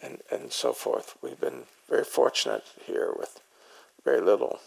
and, 0.02 0.20
and 0.30 0.52
so 0.52 0.72
forth. 0.72 1.16
We've 1.22 1.40
been 1.40 1.64
very 1.88 2.04
fortunate 2.04 2.64
here 2.84 3.12
with 3.16 3.40
very 4.04 4.20
little 4.20 4.60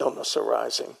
illness 0.00 0.36
arising. 0.36 0.96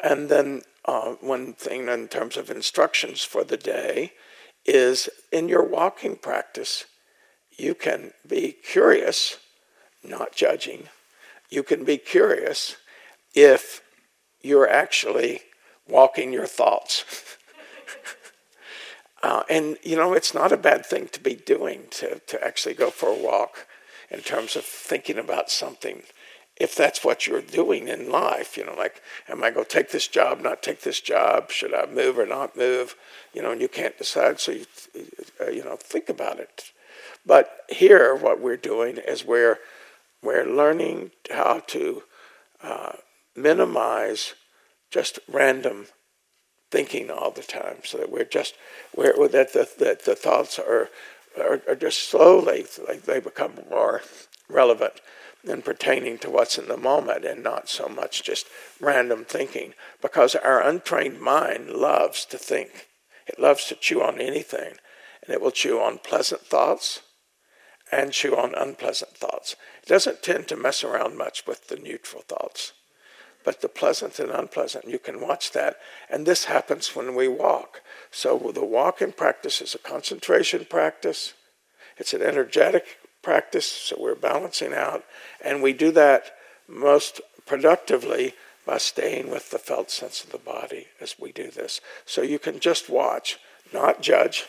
And 0.00 0.28
then 0.28 0.62
uh, 0.84 1.12
one 1.20 1.52
thing 1.52 1.88
in 1.88 2.08
terms 2.08 2.36
of 2.36 2.50
instructions 2.50 3.22
for 3.22 3.44
the 3.44 3.56
day 3.56 4.12
is 4.64 5.08
in 5.30 5.48
your 5.48 5.64
walking 5.64 6.16
practice, 6.16 6.84
you 7.56 7.74
can 7.74 8.12
be 8.26 8.52
curious, 8.52 9.38
not 10.02 10.34
judging. 10.34 10.88
You 11.50 11.62
can 11.62 11.84
be 11.84 11.98
curious 11.98 12.76
if 13.34 13.82
you're 14.42 14.68
actually 14.68 15.42
walking 15.88 16.32
your 16.32 16.46
thoughts. 16.46 17.04
uh, 19.22 19.42
and, 19.48 19.78
you 19.82 19.96
know, 19.96 20.12
it's 20.12 20.34
not 20.34 20.52
a 20.52 20.56
bad 20.56 20.84
thing 20.84 21.08
to 21.08 21.20
be 21.20 21.34
doing 21.34 21.84
to, 21.90 22.20
to 22.20 22.44
actually 22.44 22.74
go 22.74 22.90
for 22.90 23.08
a 23.08 23.22
walk 23.22 23.66
in 24.10 24.20
terms 24.20 24.56
of 24.56 24.64
thinking 24.64 25.18
about 25.18 25.50
something 25.50 26.02
if 26.56 26.76
that's 26.76 27.04
what 27.04 27.26
you're 27.26 27.40
doing 27.40 27.88
in 27.88 28.10
life, 28.10 28.56
you 28.56 28.64
know, 28.64 28.74
like, 28.74 29.02
am 29.28 29.42
I 29.42 29.50
going 29.50 29.64
to 29.64 29.70
take 29.70 29.90
this 29.90 30.06
job, 30.06 30.40
not 30.40 30.62
take 30.62 30.82
this 30.82 31.00
job? 31.00 31.50
Should 31.50 31.74
I 31.74 31.86
move 31.86 32.18
or 32.18 32.26
not 32.26 32.56
move? 32.56 32.94
You 33.32 33.42
know, 33.42 33.52
and 33.52 33.60
you 33.60 33.68
can't 33.68 33.96
decide, 33.96 34.38
so 34.38 34.52
you, 34.52 34.66
uh, 35.40 35.50
you 35.50 35.64
know, 35.64 35.76
think 35.76 36.08
about 36.08 36.38
it. 36.38 36.70
But 37.24 37.64
here, 37.68 38.14
what 38.14 38.40
we're 38.40 38.56
doing 38.56 38.98
is 38.98 39.24
we're 39.24 39.58
we're 40.22 40.46
learning 40.46 41.10
how 41.32 41.62
to 41.66 42.04
uh, 42.62 42.92
minimize 43.36 44.34
just 44.90 45.18
random 45.28 45.86
thinking 46.70 47.10
all 47.10 47.30
the 47.30 47.42
time, 47.42 47.78
so 47.84 47.98
that 47.98 48.10
we're 48.10 48.24
just 48.24 48.54
we're 48.94 49.28
that 49.28 49.52
the 49.52 49.68
that 49.78 50.04
the 50.04 50.14
thoughts 50.14 50.58
are 50.58 50.88
are, 51.38 51.62
are 51.68 51.76
just 51.76 52.08
slowly 52.08 52.66
like 52.86 53.02
they 53.02 53.20
become 53.20 53.52
more 53.70 54.02
relevant 54.48 55.00
and 55.48 55.64
pertaining 55.64 56.18
to 56.18 56.30
what's 56.30 56.58
in 56.58 56.68
the 56.68 56.76
moment 56.76 57.24
and 57.24 57.42
not 57.42 57.68
so 57.68 57.88
much 57.88 58.22
just 58.22 58.46
random 58.80 59.24
thinking 59.24 59.74
because 60.00 60.34
our 60.36 60.62
untrained 60.62 61.20
mind 61.20 61.70
loves 61.70 62.24
to 62.24 62.38
think. 62.38 62.88
It 63.26 63.40
loves 63.40 63.66
to 63.66 63.74
chew 63.74 64.02
on 64.02 64.20
anything 64.20 64.74
and 65.24 65.34
it 65.34 65.40
will 65.40 65.50
chew 65.50 65.80
on 65.80 65.98
pleasant 65.98 66.42
thoughts 66.42 67.00
and 67.90 68.12
chew 68.12 68.36
on 68.36 68.54
unpleasant 68.54 69.16
thoughts. 69.16 69.56
It 69.82 69.88
doesn't 69.88 70.22
tend 70.22 70.48
to 70.48 70.56
mess 70.56 70.82
around 70.84 71.18
much 71.18 71.46
with 71.46 71.68
the 71.68 71.76
neutral 71.76 72.22
thoughts, 72.22 72.72
but 73.44 73.60
the 73.60 73.68
pleasant 73.68 74.18
and 74.18 74.30
unpleasant, 74.30 74.88
you 74.88 74.98
can 74.98 75.20
watch 75.20 75.52
that. 75.52 75.76
And 76.10 76.26
this 76.26 76.44
happens 76.44 76.94
when 76.94 77.14
we 77.14 77.28
walk. 77.28 77.80
So 78.10 78.50
the 78.54 78.64
walking 78.64 79.12
practice 79.12 79.60
is 79.60 79.74
a 79.74 79.78
concentration 79.78 80.66
practice, 80.68 81.34
it's 81.96 82.14
an 82.14 82.22
energetic 82.22 82.98
practice, 83.22 83.66
so 83.66 83.96
we're 83.98 84.14
balancing 84.14 84.72
out. 84.72 85.04
And 85.44 85.62
we 85.62 85.72
do 85.72 85.90
that 85.92 86.32
most 86.68 87.20
productively 87.46 88.34
by 88.64 88.78
staying 88.78 89.30
with 89.30 89.50
the 89.50 89.58
felt 89.58 89.90
sense 89.90 90.22
of 90.22 90.30
the 90.30 90.38
body 90.38 90.86
as 91.00 91.16
we 91.18 91.32
do 91.32 91.50
this. 91.50 91.80
So 92.06 92.22
you 92.22 92.38
can 92.38 92.60
just 92.60 92.88
watch, 92.88 93.38
not 93.72 94.02
judge 94.02 94.46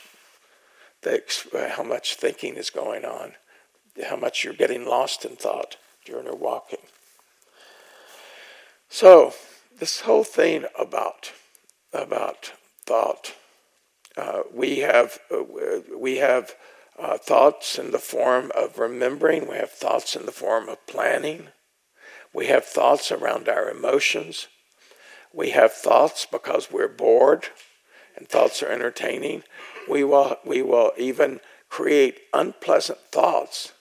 the, 1.01 1.21
uh, 1.53 1.75
how 1.75 1.83
much 1.83 2.15
thinking 2.15 2.55
is 2.55 2.69
going 2.69 3.05
on, 3.05 3.33
how 4.07 4.15
much 4.15 4.43
you're 4.43 4.53
getting 4.53 4.85
lost 4.85 5.25
in 5.25 5.35
thought 5.35 5.77
during 6.05 6.25
your 6.25 6.35
walking. 6.35 6.79
So 8.93 9.33
this 9.79 10.01
whole 10.01 10.23
thing 10.23 10.65
about 10.77 11.31
about 11.91 12.53
thought, 12.85 13.33
uh, 14.15 14.43
we 14.53 14.81
have 14.81 15.17
uh, 15.31 15.45
we 15.97 16.17
have 16.17 16.53
uh, 16.99 17.17
thoughts 17.17 17.79
in 17.79 17.89
the 17.89 17.97
form 17.97 18.51
of 18.55 18.77
remembering, 18.77 19.47
we 19.47 19.55
have 19.55 19.71
thoughts 19.71 20.15
in 20.15 20.27
the 20.27 20.31
form 20.31 20.69
of 20.69 20.85
planning, 20.85 21.47
we 22.35 22.45
have 22.45 22.65
thoughts 22.65 23.11
around 23.11 23.49
our 23.49 23.67
emotions, 23.67 24.45
we 25.33 25.49
have 25.49 25.73
thoughts 25.73 26.27
because 26.31 26.71
we're 26.71 26.87
bored 26.87 27.47
and 28.15 28.29
thoughts 28.29 28.61
are 28.61 28.69
entertaining. 28.69 29.41
We 29.89 30.03
will, 30.03 30.37
we 30.45 30.61
will 30.61 30.91
even 30.99 31.39
create 31.67 32.19
unpleasant 32.31 32.99
thoughts 33.11 33.73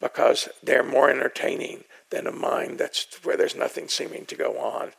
because 0.00 0.48
they're 0.62 0.84
more 0.84 1.10
entertaining 1.10 1.82
than 2.10 2.26
a 2.26 2.32
mind 2.32 2.78
that's 2.78 3.24
where 3.24 3.36
there's 3.36 3.56
nothing 3.56 3.88
seeming 3.88 4.26
to 4.26 4.36
go 4.36 4.58
on 4.58 4.92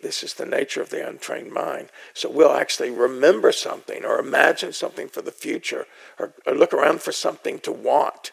this 0.00 0.22
is 0.22 0.34
the 0.34 0.46
nature 0.46 0.80
of 0.80 0.90
the 0.90 1.06
untrained 1.06 1.52
mind. 1.52 1.88
So 2.14 2.30
we'll 2.30 2.52
actually 2.52 2.90
remember 2.90 3.52
something 3.52 4.04
or 4.04 4.18
imagine 4.18 4.72
something 4.72 5.08
for 5.08 5.22
the 5.22 5.32
future 5.32 5.86
or, 6.18 6.32
or 6.46 6.54
look 6.54 6.72
around 6.72 7.02
for 7.02 7.12
something 7.12 7.58
to 7.60 7.72
want. 7.72 8.30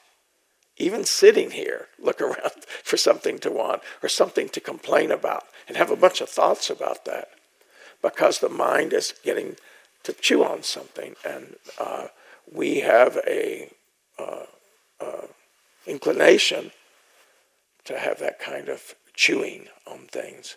Even 0.77 1.03
sitting 1.03 1.51
here, 1.51 1.87
look 1.99 2.21
around 2.21 2.63
for 2.83 2.97
something 2.97 3.39
to 3.39 3.51
want 3.51 3.81
or 4.03 4.09
something 4.09 4.49
to 4.49 4.59
complain 4.59 5.11
about 5.11 5.43
and 5.67 5.77
have 5.77 5.91
a 5.91 5.95
bunch 5.95 6.21
of 6.21 6.29
thoughts 6.29 6.69
about 6.69 7.05
that 7.05 7.29
because 8.01 8.39
the 8.39 8.49
mind 8.49 8.93
is 8.93 9.13
getting 9.23 9.55
to 10.03 10.13
chew 10.13 10.43
on 10.43 10.63
something 10.63 11.15
and 11.25 11.55
uh, 11.79 12.07
we 12.51 12.79
have 12.79 13.17
a 13.27 13.69
uh, 14.17 14.45
uh, 15.01 15.27
inclination 15.85 16.71
to 17.85 17.97
have 17.97 18.19
that 18.19 18.39
kind 18.39 18.69
of 18.69 18.95
chewing 19.13 19.67
on 19.85 20.07
things. 20.07 20.55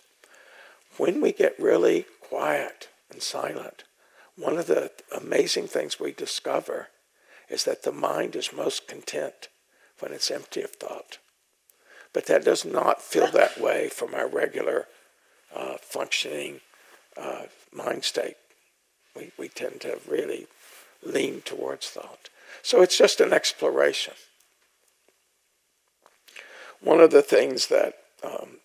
When 0.96 1.20
we 1.20 1.32
get 1.32 1.58
really 1.58 2.06
quiet 2.20 2.88
and 3.10 3.22
silent, 3.22 3.84
one 4.36 4.58
of 4.58 4.66
the 4.66 4.90
amazing 5.14 5.66
things 5.68 6.00
we 6.00 6.12
discover 6.12 6.88
is 7.48 7.64
that 7.64 7.82
the 7.82 7.92
mind 7.92 8.34
is 8.34 8.52
most 8.52 8.88
content 8.88 9.48
when 9.98 10.12
it's 10.12 10.30
empty 10.30 10.62
of 10.62 10.70
thought. 10.70 11.18
But 12.12 12.26
that 12.26 12.44
does 12.44 12.64
not 12.64 13.02
feel 13.02 13.30
that 13.32 13.60
way 13.60 13.88
from 13.88 14.14
our 14.14 14.28
regular 14.28 14.86
uh, 15.54 15.76
functioning 15.80 16.60
uh, 17.16 17.44
mind 17.72 18.04
state. 18.04 18.36
We, 19.14 19.32
we 19.38 19.48
tend 19.48 19.82
to 19.82 19.98
really 20.08 20.46
lean 21.02 21.42
towards 21.42 21.88
thought. 21.88 22.30
So 22.62 22.80
it's 22.80 22.96
just 22.96 23.20
an 23.20 23.32
exploration. 23.32 24.14
One 26.82 27.00
of 27.00 27.12
the 27.12 27.22
things 27.22 27.68
that 27.68 27.94
um, 28.24 28.58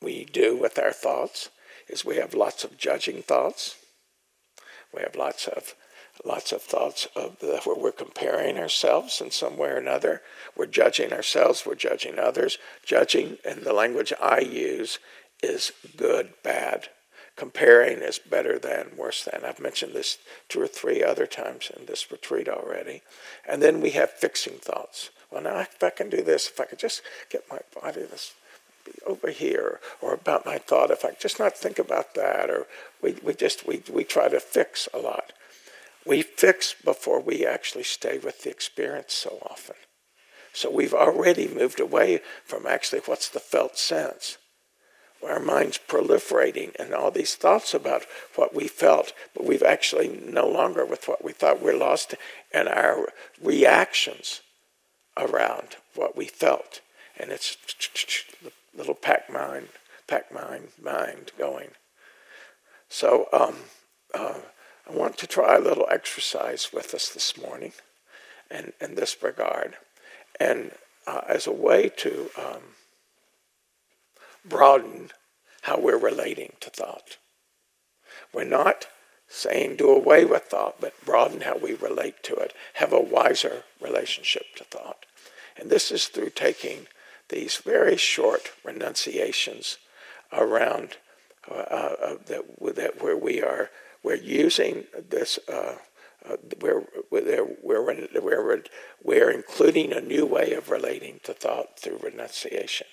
we 0.00 0.24
do 0.24 0.56
with 0.56 0.78
our 0.78 0.92
thoughts 0.92 1.48
is 1.88 2.04
we 2.04 2.16
have 2.16 2.32
lots 2.32 2.62
of 2.62 2.78
judging 2.78 3.22
thoughts. 3.22 3.76
We 4.94 5.02
have 5.02 5.16
lots 5.16 5.48
of 5.48 5.74
lots 6.24 6.52
of 6.52 6.62
thoughts 6.62 7.08
of 7.16 7.38
the, 7.40 7.60
where 7.64 7.76
we're 7.76 7.92
comparing 7.92 8.58
ourselves 8.58 9.20
in 9.20 9.30
some 9.30 9.56
way 9.56 9.70
or 9.70 9.78
another. 9.78 10.22
We're 10.56 10.66
judging 10.66 11.12
ourselves, 11.12 11.64
we're 11.66 11.76
judging 11.76 12.18
others. 12.18 12.58
Judging, 12.84 13.38
in 13.44 13.64
the 13.64 13.72
language 13.72 14.12
I 14.20 14.40
use, 14.40 14.98
is 15.42 15.72
good, 15.96 16.34
bad. 16.42 16.88
Comparing 17.36 17.98
is 17.98 18.18
better 18.18 18.58
than, 18.58 18.96
worse 18.96 19.24
than. 19.24 19.44
I've 19.44 19.60
mentioned 19.60 19.94
this 19.94 20.18
two 20.48 20.60
or 20.60 20.66
three 20.66 21.02
other 21.02 21.26
times 21.26 21.70
in 21.74 21.86
this 21.86 22.12
retreat 22.12 22.48
already. 22.48 23.02
And 23.48 23.62
then 23.62 23.80
we 23.80 23.90
have 23.90 24.10
fixing 24.10 24.58
thoughts. 24.58 25.10
Well, 25.30 25.42
now 25.42 25.60
if 25.60 25.82
I 25.82 25.90
can 25.90 26.10
do 26.10 26.22
this, 26.22 26.48
if 26.48 26.60
I 26.60 26.64
could 26.64 26.78
just 26.78 27.02
get 27.30 27.44
my 27.50 27.60
body 27.80 28.02
this 28.02 28.34
over 29.06 29.30
here, 29.30 29.80
or 30.00 30.14
about 30.14 30.46
my 30.46 30.58
thought, 30.58 30.90
if 30.90 31.04
I 31.04 31.10
could 31.10 31.20
just 31.20 31.38
not 31.38 31.56
think 31.56 31.78
about 31.78 32.14
that, 32.14 32.50
or 32.50 32.66
we, 33.00 33.12
we 33.22 33.34
just 33.34 33.66
we, 33.66 33.82
we 33.92 34.04
try 34.04 34.28
to 34.28 34.40
fix 34.40 34.88
a 34.92 34.98
lot. 34.98 35.32
We 36.04 36.22
fix 36.22 36.74
before 36.74 37.20
we 37.20 37.46
actually 37.46 37.84
stay 37.84 38.18
with 38.18 38.42
the 38.42 38.50
experience 38.50 39.12
so 39.12 39.38
often. 39.48 39.76
So 40.52 40.70
we've 40.70 40.94
already 40.94 41.46
moved 41.46 41.78
away 41.78 42.20
from 42.44 42.66
actually 42.66 43.02
what's 43.04 43.28
the 43.28 43.38
felt 43.38 43.78
sense. 43.78 44.38
Our 45.24 45.38
mind's 45.38 45.78
proliferating 45.78 46.74
and 46.76 46.94
all 46.94 47.10
these 47.10 47.34
thoughts 47.34 47.74
about 47.74 48.06
what 48.34 48.54
we 48.54 48.66
felt, 48.66 49.12
but 49.34 49.44
we've 49.44 49.62
actually 49.62 50.08
no 50.08 50.48
longer 50.48 50.84
with 50.84 51.06
what 51.06 51.22
we 51.22 51.32
thought. 51.32 51.62
We're 51.62 51.76
lost 51.76 52.14
in 52.52 52.66
our 52.66 53.12
reactions 53.40 54.40
around 55.16 55.76
what 55.94 56.16
we 56.16 56.26
felt. 56.26 56.80
And 57.18 57.30
it's 57.30 57.56
the 58.42 58.52
little 58.74 58.94
pack 58.94 59.30
mind, 59.30 59.68
pack 60.06 60.32
mind, 60.32 60.68
mind 60.82 61.32
going. 61.38 61.70
So 62.88 63.28
um, 63.32 63.56
uh, 64.14 64.40
I 64.88 64.94
want 64.94 65.18
to 65.18 65.26
try 65.26 65.56
a 65.56 65.60
little 65.60 65.86
exercise 65.90 66.70
with 66.72 66.94
us 66.94 67.08
this 67.08 67.36
morning 67.36 67.72
in, 68.50 68.72
in 68.80 68.94
this 68.94 69.22
regard. 69.22 69.76
And 70.38 70.72
uh, 71.06 71.22
as 71.28 71.46
a 71.46 71.52
way 71.52 71.88
to 71.98 72.30
um, 72.38 72.62
broaden 74.44 75.10
how 75.62 75.78
we're 75.78 75.98
relating 75.98 76.52
to 76.60 76.70
thought. 76.70 77.18
We're 78.32 78.44
not 78.44 78.86
saying 79.30 79.76
do 79.76 79.90
away 79.90 80.24
with 80.24 80.44
thought, 80.44 80.80
but 80.80 80.92
broaden 81.04 81.42
how 81.42 81.56
we 81.56 81.74
relate 81.74 82.22
to 82.24 82.34
it, 82.34 82.52
have 82.74 82.92
a 82.92 83.00
wiser 83.00 83.62
relationship 83.80 84.44
to 84.56 84.64
thought. 84.64 85.06
And 85.56 85.70
this 85.70 85.90
is 85.90 86.08
through 86.08 86.30
taking 86.30 86.88
these 87.28 87.56
very 87.56 87.96
short 87.96 88.50
renunciations 88.64 89.78
around 90.32 90.96
uh, 91.50 91.54
uh, 91.54 92.16
that, 92.26 92.44
that 92.74 93.02
where 93.02 93.16
we 93.16 93.40
are 93.40 93.70
we're 94.02 94.14
using 94.14 94.84
this 95.08 95.38
uh, 95.48 95.76
uh, 96.28 96.36
we're, 96.60 96.84
we're, 97.10 97.46
we're, 97.62 98.06
we're, 98.20 98.62
we're 99.02 99.30
including 99.30 99.92
a 99.92 100.00
new 100.00 100.26
way 100.26 100.52
of 100.52 100.68
relating 100.68 101.18
to 101.24 101.32
thought 101.32 101.78
through 101.78 101.98
renunciation. 102.02 102.86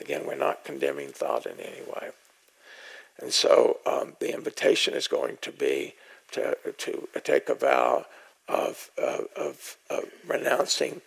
Again, 0.00 0.26
we're 0.26 0.34
not 0.34 0.64
condemning 0.64 1.10
thought 1.10 1.46
in 1.46 1.60
any 1.60 1.82
way. 1.82 2.10
And 3.20 3.32
so 3.32 3.78
um, 3.86 4.14
the 4.20 4.34
invitation 4.34 4.94
is 4.94 5.08
going 5.08 5.38
to 5.42 5.52
be 5.52 5.94
to, 6.32 6.56
to 6.78 7.08
take 7.22 7.48
a 7.48 7.54
vow 7.54 8.06
of, 8.48 8.90
of, 8.98 9.76
of, 9.90 10.06
renouncing 10.26 11.02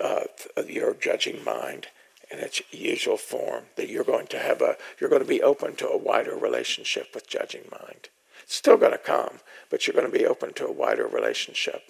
uh, 0.00 0.24
your 0.68 0.94
judging 0.94 1.42
mind 1.44 1.86
in 2.30 2.38
its 2.38 2.62
usual 2.70 3.16
form, 3.16 3.64
that 3.76 3.88
you're 3.88 4.04
going 4.04 4.26
to 4.28 4.38
have 4.38 4.60
a, 4.60 4.76
you're 5.00 5.10
going 5.10 5.22
to 5.22 5.28
be 5.28 5.42
open 5.42 5.74
to 5.76 5.88
a 5.88 5.96
wider 5.96 6.36
relationship 6.36 7.08
with 7.14 7.28
judging 7.28 7.64
mind. 7.70 8.08
It's 8.42 8.54
still 8.54 8.76
going 8.76 8.92
to 8.92 8.98
come, 8.98 9.40
but 9.68 9.86
you're 9.86 9.94
going 9.94 10.10
to 10.10 10.18
be 10.18 10.26
open 10.26 10.52
to 10.54 10.66
a 10.66 10.72
wider 10.72 11.06
relationship 11.06 11.82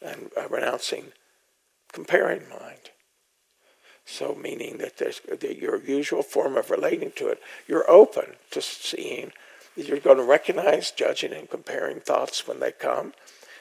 and 0.00 0.30
uh, 0.36 0.48
renouncing 0.48 1.12
comparing 1.92 2.48
mind. 2.48 2.90
So, 4.08 4.36
meaning 4.36 4.78
that 4.78 4.98
that 4.98 5.58
your 5.58 5.82
usual 5.82 6.22
form 6.22 6.56
of 6.56 6.70
relating 6.70 7.10
to 7.16 7.26
it, 7.28 7.42
you're 7.66 7.90
open 7.90 8.36
to 8.52 8.62
seeing. 8.62 9.32
You're 9.74 9.98
going 9.98 10.16
to 10.16 10.22
recognize, 10.22 10.90
judging, 10.90 11.32
and 11.32 11.50
comparing 11.50 12.00
thoughts 12.00 12.46
when 12.46 12.60
they 12.60 12.70
come, 12.72 13.12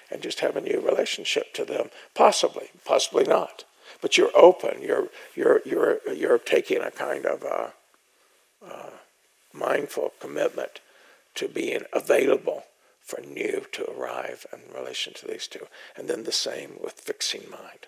and 0.10 0.22
just 0.22 0.40
have 0.40 0.56
a 0.56 0.62
new 0.62 0.80
relationship 0.80 1.54
to 1.56 1.66
them. 1.66 1.90
Possibly, 2.14 2.70
possibly 2.86 3.24
not. 3.26 3.66
But 4.02 4.18
you're 4.18 4.32
open. 4.36 4.84
You're 4.84 5.10
you're 5.36 5.62
you're 5.66 6.00
you're 6.14 6.38
taking 6.38 6.82
a 6.82 6.92
kind 6.92 7.26
of 7.26 7.44
a, 7.44 7.74
a 8.64 8.92
mindful 9.52 10.14
commitment 10.20 10.80
to 11.34 11.48
being 11.48 11.82
available 11.92 12.66
for 13.02 13.20
new 13.22 13.66
to 13.72 13.92
arrive 13.92 14.46
in 14.54 14.60
relation 14.74 15.14
to 15.16 15.28
these 15.28 15.48
two, 15.48 15.68
and 15.96 16.08
then 16.08 16.24
the 16.24 16.32
same 16.32 16.78
with 16.82 16.94
fixing 16.94 17.50
mind. 17.50 17.88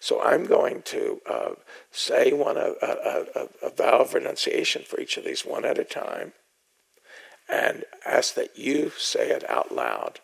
So 0.00 0.22
I'm 0.22 0.44
going 0.46 0.82
to 0.82 1.20
uh, 1.28 1.50
say 1.90 2.32
one 2.32 2.56
a, 2.56 2.74
a, 2.82 3.24
a, 3.34 3.48
a 3.66 3.70
vow 3.70 4.00
of 4.00 4.14
renunciation 4.14 4.82
for 4.82 5.00
each 5.00 5.16
of 5.16 5.24
these 5.24 5.44
one 5.44 5.64
at 5.64 5.78
a 5.78 5.84
time, 5.84 6.32
and 7.48 7.84
ask 8.06 8.34
that 8.34 8.58
you 8.58 8.92
say 8.98 9.30
it 9.30 9.48
out 9.48 9.74
loud. 9.74 10.20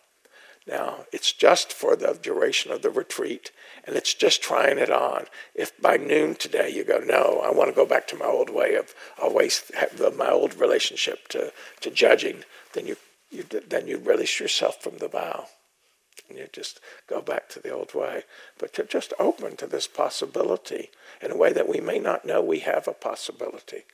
Now, 0.66 1.06
it's 1.12 1.32
just 1.32 1.72
for 1.72 1.96
the 1.96 2.18
duration 2.20 2.70
of 2.72 2.82
the 2.82 2.90
retreat, 2.90 3.50
and 3.84 3.96
it's 3.96 4.12
just 4.12 4.42
trying 4.42 4.78
it 4.78 4.90
on. 4.90 5.24
If 5.54 5.80
by 5.80 5.96
noon 5.96 6.34
today 6.34 6.70
you 6.70 6.84
go, 6.84 6.98
no, 6.98 7.40
I 7.42 7.50
want 7.50 7.70
to 7.70 7.74
go 7.74 7.86
back 7.86 8.06
to 8.08 8.16
my 8.16 8.26
old 8.26 8.50
way 8.50 8.74
of 8.74 8.94
always 9.20 9.70
have 9.74 10.16
my 10.16 10.30
old 10.30 10.54
relationship 10.60 11.28
to, 11.28 11.52
to 11.80 11.90
judging, 11.90 12.44
then 12.74 12.86
you, 12.86 12.96
you 13.30 13.44
then 13.44 13.86
you 13.86 13.98
release 13.98 14.38
yourself 14.38 14.82
from 14.82 14.98
the 14.98 15.08
vow 15.08 15.46
you 16.28 16.48
just 16.52 16.80
go 17.06 17.20
back 17.20 17.48
to 17.50 17.60
the 17.60 17.70
old 17.70 17.94
way. 17.94 18.24
But 18.58 18.72
to 18.74 18.84
just 18.84 19.12
open 19.18 19.56
to 19.56 19.66
this 19.66 19.86
possibility 19.86 20.90
in 21.20 21.30
a 21.30 21.36
way 21.36 21.52
that 21.52 21.68
we 21.68 21.80
may 21.80 21.98
not 21.98 22.24
know 22.24 22.40
we 22.40 22.60
have 22.60 22.86
a 22.86 22.92
possibility 22.92 23.84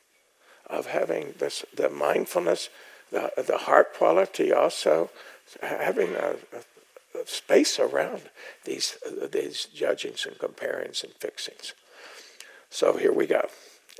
of 0.66 0.86
having 0.86 1.34
this 1.38 1.64
the 1.74 1.90
mindfulness, 1.90 2.68
the, 3.10 3.32
the 3.46 3.58
heart 3.58 3.94
quality 3.94 4.52
also, 4.52 5.10
having 5.60 6.14
a, 6.14 6.36
a, 6.52 7.20
a 7.20 7.26
space 7.26 7.78
around 7.78 8.22
these, 8.64 8.96
these 9.30 9.66
judgings 9.66 10.26
and 10.26 10.38
comparings 10.38 11.04
and 11.04 11.12
fixings. 11.14 11.74
So 12.70 12.96
here 12.96 13.12
we 13.12 13.26
go. 13.26 13.48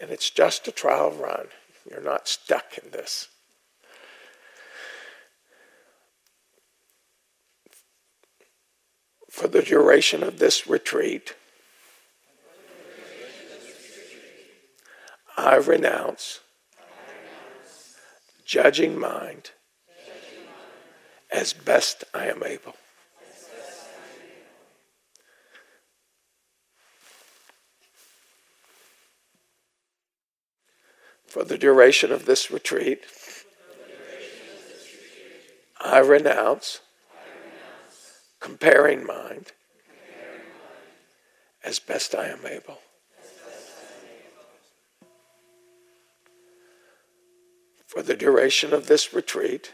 And 0.02 0.10
it's 0.10 0.30
just 0.30 0.66
a 0.66 0.72
trial 0.72 1.12
run. 1.12 1.46
You're 1.88 2.00
not 2.00 2.26
stuck 2.26 2.78
in 2.82 2.90
this. 2.90 3.28
For 9.34 9.48
the 9.48 9.62
duration 9.62 10.22
of 10.22 10.38
this 10.38 10.68
retreat, 10.68 11.34
I 15.36 15.56
renounce 15.56 16.38
judging 18.46 18.96
mind 18.96 19.50
as 21.32 21.52
best 21.52 22.04
I 22.14 22.26
am 22.26 22.44
able. 22.44 22.76
For 31.26 31.42
the 31.42 31.58
duration 31.58 32.12
of 32.12 32.24
this 32.24 32.52
retreat, 32.52 33.00
I 35.80 35.98
renounce 35.98 36.78
comparing 38.44 39.06
mind 39.06 39.52
as 41.64 41.78
best 41.78 42.14
I 42.14 42.26
am 42.26 42.40
able. 42.44 42.78
For 47.86 48.02
the 48.02 48.14
duration 48.14 48.74
of 48.74 48.86
this 48.86 49.14
retreat, 49.14 49.72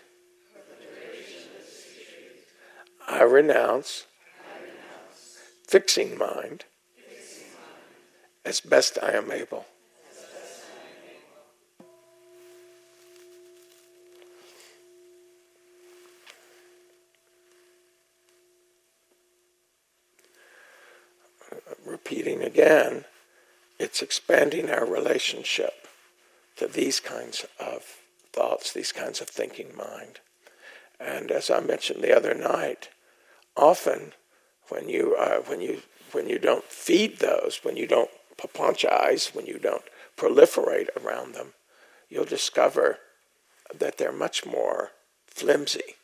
I 3.08 3.22
renounce 3.22 4.06
fixing 5.66 6.16
mind 6.16 6.64
as 8.44 8.60
best 8.60 8.98
I 9.02 9.14
am 9.14 9.32
able. 9.32 9.66
repeating 22.10 22.39
again, 22.50 23.04
it's 23.78 24.02
expanding 24.02 24.66
our 24.70 24.86
relationship 24.86 25.74
to 26.56 26.66
these 26.66 27.00
kinds 27.00 27.46
of 27.58 27.80
thoughts, 28.32 28.72
these 28.72 28.92
kinds 28.92 29.20
of 29.20 29.28
thinking 29.28 29.70
mind. 29.76 30.14
And 30.98 31.30
as 31.30 31.50
I 31.50 31.60
mentioned 31.60 32.02
the 32.02 32.16
other 32.16 32.34
night, 32.34 32.82
often 33.56 34.12
when 34.68 34.88
you 34.88 35.16
uh, 35.26 35.40
when 35.50 35.60
you 35.60 35.74
when 36.12 36.28
you 36.28 36.38
don't 36.38 36.64
feed 36.86 37.12
those, 37.18 37.60
when 37.62 37.76
you 37.76 37.86
don't 37.86 38.10
papanchaize, 38.36 39.34
when 39.34 39.46
you 39.46 39.58
don't 39.58 39.84
proliferate 40.16 40.88
around 41.00 41.34
them, 41.34 41.54
you'll 42.10 42.24
discover 42.38 42.98
that 43.82 43.96
they're 43.98 44.24
much 44.26 44.44
more 44.44 44.90
flimsy 45.26 45.96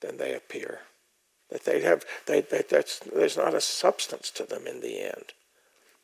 than 0.00 0.16
they 0.16 0.32
appear. 0.34 0.80
that 1.50 1.64
they 1.64 1.82
have 1.82 2.04
they, 2.26 2.40
they 2.40 2.62
that's 2.68 2.98
there's 3.00 3.36
not 3.36 3.54
a 3.54 3.60
substance 3.60 4.30
to 4.30 4.44
them 4.44 4.66
in 4.66 4.80
the 4.80 5.00
end. 5.00 5.26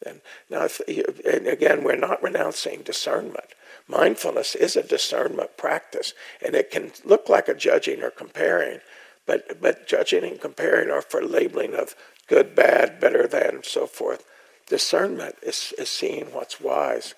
And 0.04 0.20
now, 0.48 0.64
if, 0.64 0.80
and 1.26 1.46
again, 1.46 1.82
we're 1.82 1.96
not 1.96 2.22
renouncing 2.22 2.82
discernment. 2.82 3.52
Mindfulness 3.88 4.54
is 4.54 4.76
a 4.76 4.82
discernment 4.82 5.56
practice, 5.56 6.12
and 6.44 6.54
it 6.54 6.70
can 6.70 6.92
look 7.04 7.28
like 7.28 7.48
a 7.48 7.54
judging 7.54 8.02
or 8.02 8.10
comparing, 8.10 8.80
but 9.26 9.60
but 9.60 9.88
judging 9.88 10.24
and 10.24 10.40
comparing 10.40 10.90
are 10.90 11.02
for 11.02 11.22
labeling 11.22 11.74
of 11.74 11.94
good, 12.26 12.54
bad, 12.54 13.00
better 13.00 13.26
than, 13.26 13.56
and 13.56 13.64
so 13.64 13.86
forth. 13.86 14.24
Discernment 14.68 15.36
is, 15.42 15.72
is 15.78 15.88
seeing 15.88 16.26
what's 16.26 16.60
wise, 16.60 17.14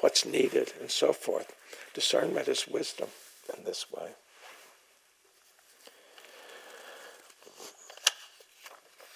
what's 0.00 0.24
needed, 0.24 0.72
and 0.80 0.90
so 0.90 1.12
forth. 1.12 1.52
Discernment 1.92 2.48
is 2.48 2.66
wisdom 2.66 3.08
in 3.56 3.64
this 3.64 3.86
way. 3.92 4.08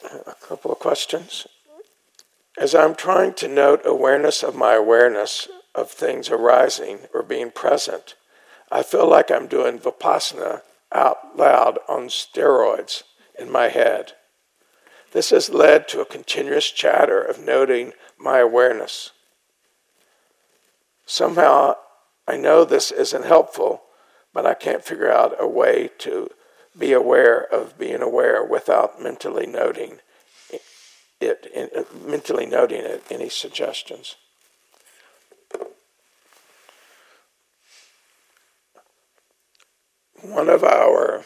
A 0.04 0.34
couple 0.46 0.70
of 0.70 0.78
questions. 0.78 1.46
As 2.58 2.74
I'm 2.74 2.96
trying 2.96 3.34
to 3.34 3.46
note 3.46 3.82
awareness 3.84 4.42
of 4.42 4.56
my 4.56 4.74
awareness 4.74 5.46
of 5.76 5.92
things 5.92 6.28
arising 6.28 7.06
or 7.14 7.22
being 7.22 7.52
present, 7.52 8.16
I 8.68 8.82
feel 8.82 9.08
like 9.08 9.30
I'm 9.30 9.46
doing 9.46 9.78
vipassana 9.78 10.62
out 10.92 11.36
loud 11.36 11.78
on 11.88 12.08
steroids 12.08 13.04
in 13.38 13.48
my 13.48 13.68
head. 13.68 14.14
This 15.12 15.30
has 15.30 15.50
led 15.50 15.86
to 15.88 16.00
a 16.00 16.04
continuous 16.04 16.68
chatter 16.72 17.22
of 17.22 17.38
noting 17.38 17.92
my 18.18 18.38
awareness. 18.38 19.12
Somehow, 21.06 21.76
I 22.26 22.36
know 22.36 22.64
this 22.64 22.90
isn't 22.90 23.24
helpful, 23.24 23.82
but 24.34 24.46
I 24.46 24.54
can't 24.54 24.84
figure 24.84 25.12
out 25.12 25.36
a 25.38 25.46
way 25.46 25.90
to 25.98 26.28
be 26.76 26.92
aware 26.92 27.40
of 27.40 27.78
being 27.78 28.02
aware 28.02 28.44
without 28.44 29.00
mentally 29.00 29.46
noting 29.46 30.00
it, 31.20 32.06
mentally 32.06 32.46
noting 32.46 32.82
it. 32.82 33.04
Any 33.10 33.28
suggestions? 33.28 34.16
One 40.22 40.48
of 40.48 40.64
our 40.64 41.24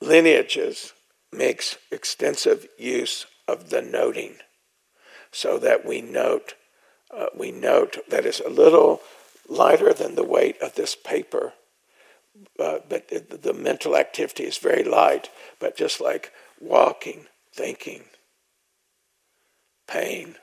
lineages 0.00 0.92
makes 1.32 1.76
extensive 1.90 2.66
use 2.78 3.26
of 3.46 3.70
the 3.70 3.82
noting 3.82 4.36
so 5.30 5.58
that 5.58 5.84
we 5.84 6.00
note 6.00 6.54
uh, 7.14 7.26
we 7.34 7.50
note 7.50 7.96
that 8.08 8.26
it's 8.26 8.40
a 8.40 8.50
little 8.50 9.00
lighter 9.48 9.94
than 9.94 10.14
the 10.14 10.24
weight 10.24 10.60
of 10.60 10.74
this 10.74 10.94
paper 10.94 11.52
uh, 12.58 12.78
but 12.88 13.08
the 13.08 13.54
mental 13.54 13.96
activity 13.96 14.44
is 14.44 14.58
very 14.58 14.84
light 14.84 15.28
but 15.58 15.76
just 15.76 16.00
like 16.00 16.32
walking 16.60 17.26
thinking 17.52 18.04
pain 19.88 20.36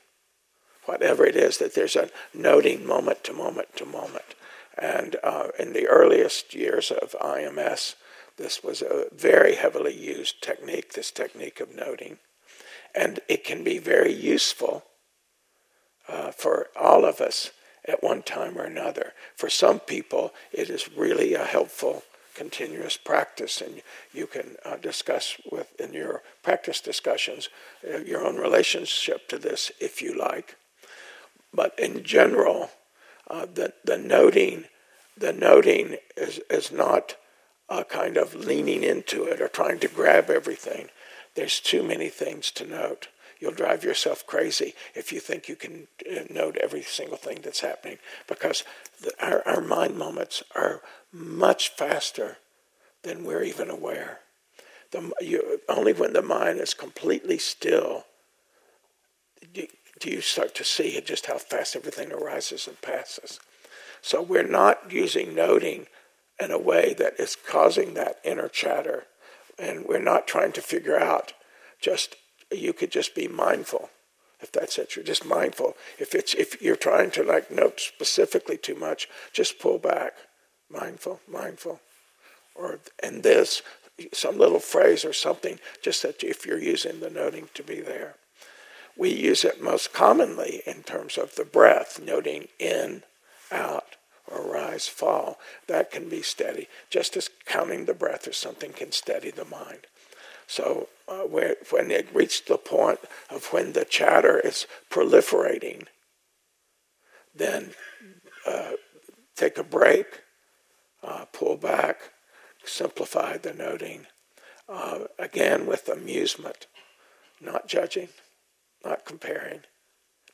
whatever 0.85 1.25
it 1.25 1.35
is 1.35 1.57
that 1.57 1.73
there's 1.75 1.95
a 1.95 2.09
noting 2.33 2.85
moment 2.85 3.23
to 3.23 3.33
moment 3.33 3.75
to 3.75 3.85
moment 3.85 4.35
and 4.77 5.15
uh, 5.23 5.47
in 5.57 5.73
the 5.73 5.87
earliest 5.87 6.53
years 6.53 6.91
of 6.91 7.15
ims 7.21 7.95
this 8.37 8.63
was 8.63 8.81
a 8.81 9.05
very 9.13 9.55
heavily 9.55 9.93
used 9.93 10.41
technique, 10.41 10.93
this 10.93 11.11
technique 11.11 11.59
of 11.59 11.73
noting. 11.73 12.17
And 12.93 13.19
it 13.27 13.43
can 13.43 13.63
be 13.63 13.77
very 13.77 14.13
useful 14.13 14.83
uh, 16.07 16.31
for 16.31 16.67
all 16.75 17.05
of 17.05 17.21
us 17.21 17.51
at 17.87 18.03
one 18.03 18.23
time 18.23 18.57
or 18.57 18.63
another. 18.63 19.13
For 19.35 19.49
some 19.49 19.79
people, 19.79 20.33
it 20.51 20.69
is 20.69 20.95
really 20.97 21.33
a 21.33 21.45
helpful 21.45 22.03
continuous 22.35 22.97
practice, 22.97 23.61
and 23.61 23.81
you 24.13 24.27
can 24.27 24.57
uh, 24.65 24.75
discuss 24.75 25.37
with 25.51 25.79
in 25.79 25.93
your 25.93 26.21
practice 26.43 26.81
discussions 26.81 27.49
uh, 27.87 27.97
your 27.97 28.25
own 28.25 28.37
relationship 28.37 29.27
to 29.29 29.39
this 29.39 29.71
if 29.79 30.01
you 30.01 30.17
like. 30.17 30.55
But 31.53 31.77
in 31.79 32.03
general, 32.03 32.69
uh, 33.29 33.47
the 33.51 33.73
the 33.83 33.97
noting 33.97 34.65
the 35.17 35.33
noting 35.33 35.97
is 36.17 36.39
is 36.49 36.71
not 36.71 37.15
a 37.69 37.83
kind 37.83 38.17
of 38.17 38.35
leaning 38.35 38.83
into 38.83 39.23
it 39.23 39.41
or 39.41 39.47
trying 39.47 39.79
to 39.79 39.87
grab 39.87 40.29
everything. 40.29 40.89
There's 41.35 41.59
too 41.59 41.83
many 41.83 42.09
things 42.09 42.51
to 42.51 42.65
note. 42.65 43.07
You'll 43.45 43.53
drive 43.53 43.83
yourself 43.83 44.25
crazy 44.25 44.73
if 44.95 45.13
you 45.13 45.19
think 45.19 45.47
you 45.47 45.55
can 45.55 45.87
uh, 46.09 46.23
note 46.31 46.57
every 46.57 46.81
single 46.81 47.15
thing 47.15 47.41
that's 47.43 47.59
happening 47.59 47.99
because 48.27 48.63
the, 48.99 49.13
our, 49.23 49.43
our 49.45 49.61
mind 49.61 49.99
moments 49.99 50.41
are 50.55 50.81
much 51.13 51.69
faster 51.69 52.37
than 53.03 53.23
we're 53.23 53.43
even 53.43 53.69
aware. 53.69 54.21
The, 54.89 55.11
you, 55.21 55.61
only 55.69 55.93
when 55.93 56.13
the 56.13 56.23
mind 56.23 56.59
is 56.59 56.73
completely 56.73 57.37
still 57.37 58.05
do, 59.53 59.67
do 59.99 60.09
you 60.09 60.21
start 60.21 60.55
to 60.55 60.63
see 60.63 60.99
just 61.05 61.27
how 61.27 61.37
fast 61.37 61.75
everything 61.75 62.11
arises 62.11 62.65
and 62.65 62.81
passes. 62.81 63.39
So 64.01 64.23
we're 64.23 64.41
not 64.41 64.91
using 64.91 65.35
noting 65.35 65.85
in 66.39 66.49
a 66.49 66.57
way 66.57 66.95
that 66.97 67.19
is 67.19 67.35
causing 67.35 67.93
that 67.93 68.17
inner 68.23 68.47
chatter. 68.47 69.03
And 69.59 69.85
we're 69.85 70.01
not 70.01 70.27
trying 70.27 70.51
to 70.53 70.61
figure 70.63 70.99
out 70.99 71.33
just, 71.79 72.15
you 72.51 72.73
could 72.73 72.91
just 72.91 73.15
be 73.15 73.27
mindful. 73.27 73.89
If 74.41 74.51
that's 74.51 74.77
it, 74.77 74.95
you're 74.95 75.05
just 75.05 75.25
mindful. 75.25 75.75
If 75.97 76.13
it's 76.13 76.33
if 76.33 76.61
you're 76.61 76.75
trying 76.75 77.11
to 77.11 77.23
like 77.23 77.49
note 77.49 77.79
specifically 77.79 78.57
too 78.57 78.75
much, 78.75 79.07
just 79.33 79.59
pull 79.59 79.79
back. 79.79 80.13
Mindful, 80.69 81.21
mindful. 81.27 81.79
Or 82.53 82.79
and 83.01 83.23
this 83.23 83.61
some 84.13 84.37
little 84.37 84.59
phrase 84.59 85.05
or 85.05 85.13
something, 85.13 85.59
just 85.81 86.03
that 86.03 86.23
if 86.23 86.45
you're 86.45 86.59
using 86.59 86.99
the 86.99 87.09
noting 87.09 87.49
to 87.53 87.63
be 87.63 87.79
there. 87.79 88.15
We 88.97 89.09
use 89.09 89.43
it 89.43 89.61
most 89.61 89.93
commonly 89.93 90.61
in 90.65 90.83
terms 90.83 91.17
of 91.17 91.35
the 91.35 91.45
breath, 91.45 91.99
noting 92.01 92.47
in, 92.59 93.03
out, 93.51 93.95
or 94.27 94.41
rise, 94.41 94.87
fall, 94.87 95.37
that 95.67 95.91
can 95.91 96.09
be 96.09 96.21
steady, 96.21 96.67
just 96.89 97.15
as 97.17 97.29
counting 97.45 97.85
the 97.85 97.93
breath 97.93 98.27
or 98.27 98.33
something 98.33 98.73
can 98.73 98.91
steady 98.91 99.31
the 99.31 99.45
mind. 99.45 99.87
So 100.47 100.87
uh, 101.07 101.23
when 101.23 101.91
it 101.91 102.13
reached 102.13 102.47
the 102.47 102.57
point 102.57 102.99
of 103.29 103.45
when 103.47 103.73
the 103.73 103.85
chatter 103.85 104.39
is 104.39 104.67
proliferating, 104.89 105.87
then 107.33 107.71
uh, 108.45 108.71
take 109.35 109.57
a 109.57 109.63
break, 109.63 110.21
uh, 111.03 111.25
pull 111.25 111.57
back, 111.57 111.97
simplify 112.63 113.37
the 113.37 113.53
noting. 113.53 114.07
Uh, 114.67 115.05
again, 115.19 115.67
with 115.67 115.87
amusement, 115.89 116.65
not 117.39 117.67
judging, 117.67 118.09
not 118.83 119.05
comparing, 119.05 119.61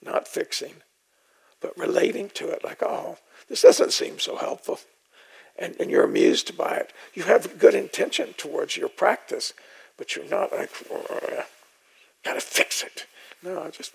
not 0.01 0.27
fixing, 0.27 0.75
but 1.59 1.77
relating 1.77 2.29
to 2.29 2.47
it 2.49 2.63
like, 2.63 2.81
oh, 2.81 3.17
this 3.49 3.61
doesn't 3.61 3.91
seem 3.91 4.19
so 4.19 4.37
helpful. 4.37 4.79
And, 5.59 5.75
and 5.79 5.91
you're 5.91 6.05
amused 6.05 6.57
by 6.57 6.75
it. 6.75 6.93
You 7.13 7.23
have 7.23 7.59
good 7.59 7.75
intention 7.75 8.33
towards 8.37 8.77
your 8.77 8.89
practice, 8.89 9.53
but 10.01 10.15
you're 10.15 10.25
not 10.25 10.51
like, 10.51 10.71
gotta 12.25 12.41
fix 12.41 12.81
it. 12.81 13.05
No, 13.43 13.69
just 13.69 13.93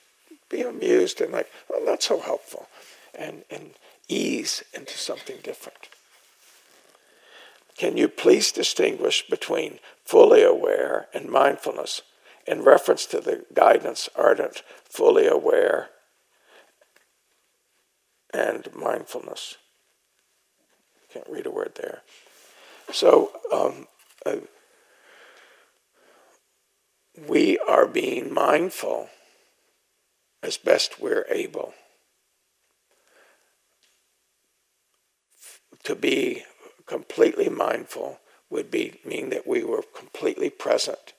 be 0.49 0.63
amused 0.63 1.21
and 1.21 1.33
like, 1.33 1.51
oh, 1.69 1.85
that's 1.85 2.07
so 2.07 2.21
helpful. 2.21 2.69
And, 3.13 3.43
and 3.51 3.71
ease 4.07 4.63
into 4.73 4.97
something 4.97 5.39
different. 5.43 5.89
Can 7.77 7.97
you 7.97 8.07
please 8.07 8.53
distinguish 8.53 9.27
between 9.29 9.81
fully 10.05 10.45
aware 10.45 11.09
and 11.13 11.29
mindfulness 11.29 12.03
in 12.47 12.63
reference 12.63 13.05
to 13.07 13.21
the 13.21 13.45
guidance 13.53 14.09
ardent, 14.15 14.63
fully 14.85 15.27
aware, 15.27 15.89
and 18.33 18.73
mindfulness. 18.73 19.57
Can't 21.13 21.29
read 21.29 21.47
a 21.47 21.51
word 21.51 21.73
there. 21.75 22.03
So, 22.93 23.33
um, 23.53 23.89
uh, 24.25 24.37
we 27.17 27.59
are 27.59 27.87
being 27.87 28.33
mindful 28.33 29.09
as 30.43 30.57
best 30.57 31.01
we're 31.01 31.27
able. 31.31 31.75
To 35.85 35.95
be 35.95 36.45
completely 36.87 37.49
mindful 37.49 38.21
would 38.51 38.71
be 38.71 39.01
mean 39.05 39.31
that 39.31 39.47
we 39.47 39.65
were 39.65 39.83
completely 39.97 40.51
present 40.51 41.15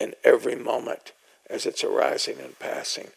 in 0.00 0.14
every 0.24 0.56
moment 0.56 1.12
as 1.50 1.66
it's 1.66 1.84
arising 1.84 2.38
and 2.40 2.58
passing. 2.58 3.08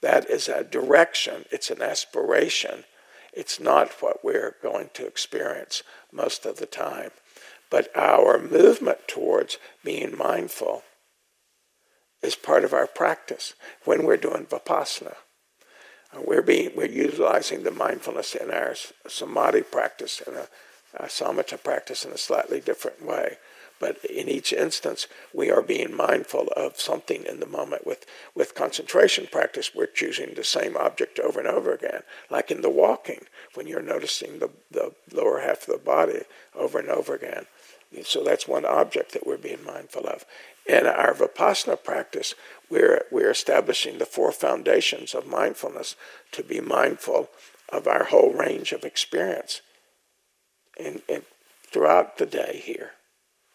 That 0.00 0.28
is 0.28 0.48
a 0.48 0.64
direction, 0.64 1.44
it's 1.50 1.70
an 1.70 1.82
aspiration. 1.82 2.84
It's 3.32 3.58
not 3.58 4.02
what 4.02 4.22
we're 4.22 4.56
going 4.62 4.90
to 4.94 5.06
experience 5.06 5.82
most 6.12 6.44
of 6.44 6.58
the 6.58 6.66
time. 6.66 7.10
But 7.70 7.90
our 7.96 8.38
movement 8.38 9.08
towards 9.08 9.56
being 9.82 10.16
mindful 10.16 10.82
is 12.22 12.36
part 12.36 12.64
of 12.64 12.72
our 12.72 12.86
practice 12.86 13.54
when 13.84 14.04
we're 14.04 14.16
doing 14.16 14.46
vipassana. 14.46 15.16
Uh, 16.14 16.20
we're, 16.24 16.42
being, 16.42 16.70
we're 16.76 16.86
utilizing 16.86 17.62
the 17.62 17.70
mindfulness 17.70 18.34
in 18.34 18.50
our 18.50 18.74
samadhi 19.08 19.62
practice, 19.62 20.22
and 20.26 20.36
a, 20.36 20.48
a 20.96 21.06
samatha 21.06 21.62
practice 21.62 22.04
in 22.04 22.12
a 22.12 22.18
slightly 22.18 22.60
different 22.60 23.04
way. 23.04 23.38
But 23.80 24.04
in 24.04 24.28
each 24.28 24.52
instance, 24.52 25.08
we 25.34 25.50
are 25.50 25.60
being 25.62 25.96
mindful 25.96 26.48
of 26.56 26.78
something 26.78 27.24
in 27.24 27.40
the 27.40 27.46
moment. 27.46 27.84
With, 27.84 28.06
with 28.32 28.54
concentration 28.54 29.26
practice, 29.26 29.72
we're 29.74 29.86
choosing 29.86 30.34
the 30.34 30.44
same 30.44 30.76
object 30.76 31.18
over 31.18 31.40
and 31.40 31.48
over 31.48 31.72
again, 31.74 32.02
like 32.30 32.52
in 32.52 32.60
the 32.60 32.70
walking, 32.70 33.22
when 33.54 33.66
you're 33.66 33.82
noticing 33.82 34.38
the, 34.38 34.50
the 34.70 34.92
lower 35.12 35.40
half 35.40 35.66
of 35.66 35.74
the 35.74 35.84
body 35.84 36.20
over 36.54 36.78
and 36.78 36.90
over 36.90 37.12
again. 37.14 37.46
So 38.04 38.22
that's 38.22 38.46
one 38.46 38.64
object 38.64 39.12
that 39.12 39.26
we're 39.26 39.36
being 39.36 39.64
mindful 39.64 40.06
of. 40.06 40.24
In 40.66 40.86
our 40.86 41.12
Vipassana 41.12 41.82
practice, 41.82 42.34
we're, 42.70 43.04
we're 43.10 43.30
establishing 43.30 43.98
the 43.98 44.06
four 44.06 44.32
foundations 44.32 45.14
of 45.14 45.26
mindfulness 45.26 45.96
to 46.32 46.42
be 46.42 46.60
mindful 46.60 47.28
of 47.68 47.86
our 47.86 48.04
whole 48.04 48.32
range 48.32 48.72
of 48.72 48.84
experience 48.84 49.60
in, 50.78 51.02
in, 51.08 51.22
throughout 51.66 52.18
the 52.18 52.26
day 52.26 52.60
here, 52.62 52.92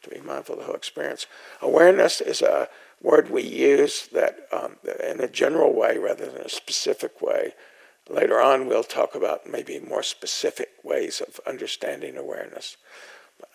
to 0.03 0.09
be 0.09 0.19
mindful 0.19 0.55
of 0.55 0.59
the 0.59 0.65
whole 0.65 0.75
experience. 0.75 1.27
Awareness 1.61 2.19
is 2.19 2.41
a 2.41 2.67
word 3.01 3.29
we 3.29 3.43
use 3.43 4.07
that 4.11 4.39
um, 4.51 4.77
in 5.07 5.21
a 5.21 5.27
general 5.27 5.73
way 5.73 5.97
rather 5.97 6.25
than 6.25 6.41
a 6.41 6.49
specific 6.49 7.21
way. 7.21 7.53
Later 8.09 8.39
on, 8.41 8.67
we'll 8.67 8.83
talk 8.83 9.15
about 9.15 9.49
maybe 9.49 9.79
more 9.79 10.03
specific 10.03 10.69
ways 10.83 11.21
of 11.21 11.39
understanding 11.45 12.17
awareness. 12.17 12.77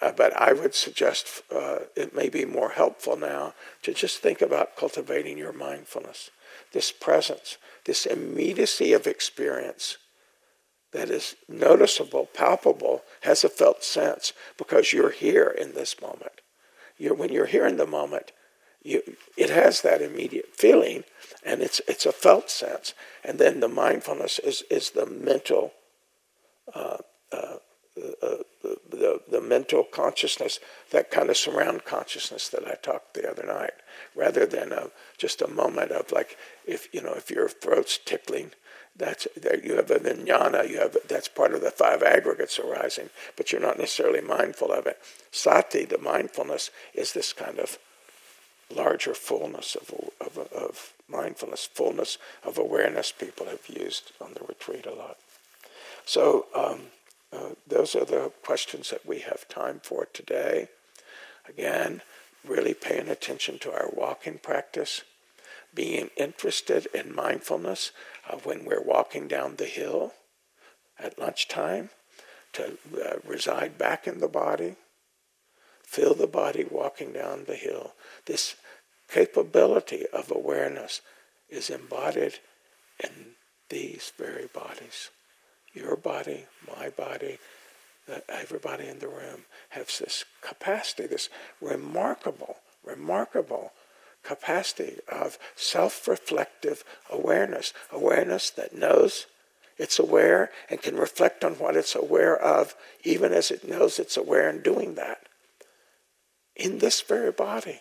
Uh, 0.01 0.12
but 0.12 0.33
I 0.37 0.53
would 0.53 0.74
suggest 0.74 1.43
uh, 1.55 1.80
it 1.97 2.14
may 2.14 2.28
be 2.28 2.45
more 2.45 2.70
helpful 2.70 3.16
now 3.16 3.55
to 3.83 3.95
just 3.95 4.18
think 4.18 4.43
about 4.43 4.76
cultivating 4.76 5.39
your 5.39 5.53
mindfulness, 5.53 6.30
this 6.72 6.91
presence, 6.91 7.57
this 7.85 8.07
immediacy 8.07 8.93
of 8.93 9.07
experience 9.07 9.99
that 10.93 11.09
is 11.09 11.37
noticeable, 11.49 12.26
palpable, 12.26 13.03
has 13.22 13.45
a 13.45 13.49
felt 13.49 13.83
sense 13.83 14.33
because 14.59 14.93
you're 14.93 15.11
here 15.11 15.49
in 15.49 15.74
this 15.74 16.01
moment. 16.01 16.41
You're, 16.99 17.14
when 17.14 17.33
you're 17.33 17.47
here 17.47 17.66
in 17.66 17.76
the 17.76 17.87
moment, 17.87 18.33
you, 18.83 19.03
it 19.37 19.51
has 19.51 19.80
that 19.83 20.03
immediate 20.03 20.55
feeling, 20.55 21.05
and 21.45 21.62
it's 21.62 21.80
it's 21.87 22.05
a 22.05 22.11
felt 22.12 22.51
sense. 22.51 22.95
And 23.22 23.39
then 23.39 23.61
the 23.61 23.68
mindfulness 23.68 24.41
is 24.41 24.62
is 24.70 24.91
the 24.91 25.07
mental 25.07 25.72
uh, 26.74 26.99
uh, 28.03 28.26
uh, 28.26 28.74
the, 28.90 29.20
the, 29.30 29.40
mental 29.40 29.84
consciousness, 29.84 30.59
that 30.90 31.11
kind 31.11 31.30
of 31.30 31.36
surround 31.36 31.84
consciousness 31.84 32.48
that 32.48 32.66
I 32.66 32.74
talked 32.74 33.14
the 33.14 33.30
other 33.30 33.44
night, 33.44 33.74
rather 34.14 34.46
than 34.46 34.72
a, 34.72 34.90
just 35.18 35.42
a 35.42 35.48
moment 35.48 35.90
of 35.90 36.11
like, 36.12 36.36
if 36.66 36.92
you 36.92 37.03
know, 37.03 37.14
if 37.14 37.30
your 37.30 37.48
throat's 37.48 37.98
tickling, 37.98 38.53
that's 38.96 39.26
that 39.36 39.64
you 39.64 39.76
have 39.76 39.90
a 39.90 39.98
vijnana, 39.98 40.68
you 40.68 40.78
have 40.78 40.96
that's 41.09 41.28
part 41.28 41.55
of 41.55 41.61
the 41.61 41.70
five 41.70 42.03
aggregates 42.03 42.59
arising, 42.59 43.11
but 43.36 43.53
you're 43.53 43.61
not 43.61 43.78
necessarily 43.78 44.20
mindful 44.20 44.72
of 44.72 44.86
it. 44.86 44.98
Sati, 45.30 45.84
the 45.84 45.98
mindfulness, 45.98 46.70
is 46.94 47.12
this 47.12 47.32
kind 47.32 47.59
of 47.59 47.78
larger 48.74 49.14
fullness 49.14 49.76
of, 49.76 49.94
of, 50.20 50.38
of 50.53 50.92
mindfulness, 51.09 51.66
fullness 51.66 52.18
of 52.42 52.59
awareness. 52.59 53.12
People 53.12 53.46
have 53.46 53.68
used 53.68 54.12
on 54.20 54.34
the 54.34 54.44
retreat 54.46 54.86
a 54.86 54.94
lot. 54.94 55.18
So. 56.05 56.46
Um, 56.55 56.80
uh, 57.33 57.51
those 57.66 57.95
are 57.95 58.05
the 58.05 58.30
questions 58.43 58.91
that 58.91 59.07
we 59.07 59.20
have 59.20 59.49
time 59.49 59.80
for 59.83 60.07
today. 60.12 60.68
Again, 61.49 62.03
really 62.47 62.74
paying 62.74 63.09
attention 63.09 63.59
to 63.61 63.72
our 63.72 63.89
walking 63.93 64.39
practice, 64.39 65.03
being 65.74 66.11
interested 66.16 66.87
in 66.95 67.14
mindfulness 67.14 67.93
of 68.28 68.45
when 68.45 68.64
we're 68.64 68.85
walking 68.85 69.28
down 69.28 69.57
the 69.57 69.64
hill 69.64 70.12
at 70.99 71.18
lunchtime, 71.18 71.91
to 72.53 72.76
uh, 73.03 73.16
reside 73.26 73.78
back 73.78 74.07
in 74.07 74.20
the 74.20 74.28
body, 74.28 74.76
feel 75.83 76.12
the 76.14 76.26
body 76.26 76.66
walking 76.70 77.12
down 77.12 77.45
the 77.47 77.55
hill. 77.55 77.95
This 78.26 78.57
capability 79.09 80.05
of 80.12 80.30
awareness 80.30 81.01
is 81.49 81.70
embodied 81.70 82.35
in 83.03 83.33
these 83.70 84.12
very 84.18 84.49
bodies 84.53 85.09
your 85.74 85.96
body, 85.96 86.44
my 86.78 86.90
body, 86.90 87.38
everybody 88.28 88.88
in 88.88 88.98
the 88.98 89.08
room 89.08 89.42
has 89.70 89.98
this 89.98 90.24
capacity, 90.40 91.06
this 91.06 91.28
remarkable, 91.60 92.56
remarkable 92.84 93.72
capacity 94.22 94.98
of 95.08 95.38
self 95.56 96.06
reflective 96.06 96.84
awareness, 97.10 97.72
awareness 97.90 98.50
that 98.50 98.74
knows 98.74 99.26
it's 99.78 99.98
aware 99.98 100.50
and 100.68 100.82
can 100.82 100.96
reflect 100.96 101.44
on 101.44 101.54
what 101.54 101.76
it's 101.76 101.94
aware 101.94 102.36
of, 102.36 102.74
even 103.04 103.32
as 103.32 103.50
it 103.50 103.68
knows 103.68 103.98
it's 103.98 104.16
aware 104.16 104.48
in 104.48 104.62
doing 104.62 104.94
that. 104.94 105.26
In 106.54 106.78
this 106.78 107.00
very 107.00 107.32
body. 107.32 107.80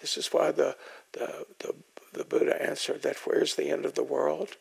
This 0.00 0.16
is 0.16 0.28
why 0.28 0.50
the, 0.50 0.76
the, 1.12 1.46
the, 1.58 1.74
the 2.12 2.24
Buddha 2.24 2.60
answered 2.60 3.02
that 3.02 3.18
where's 3.24 3.54
the 3.54 3.70
end 3.70 3.84
of 3.84 3.94
the 3.94 4.02
world? 4.02 4.56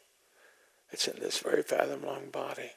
It's 0.92 1.08
in 1.08 1.20
this 1.20 1.40
very 1.40 1.64
fathom 1.64 2.06
long 2.06 2.30
body. 2.32 2.72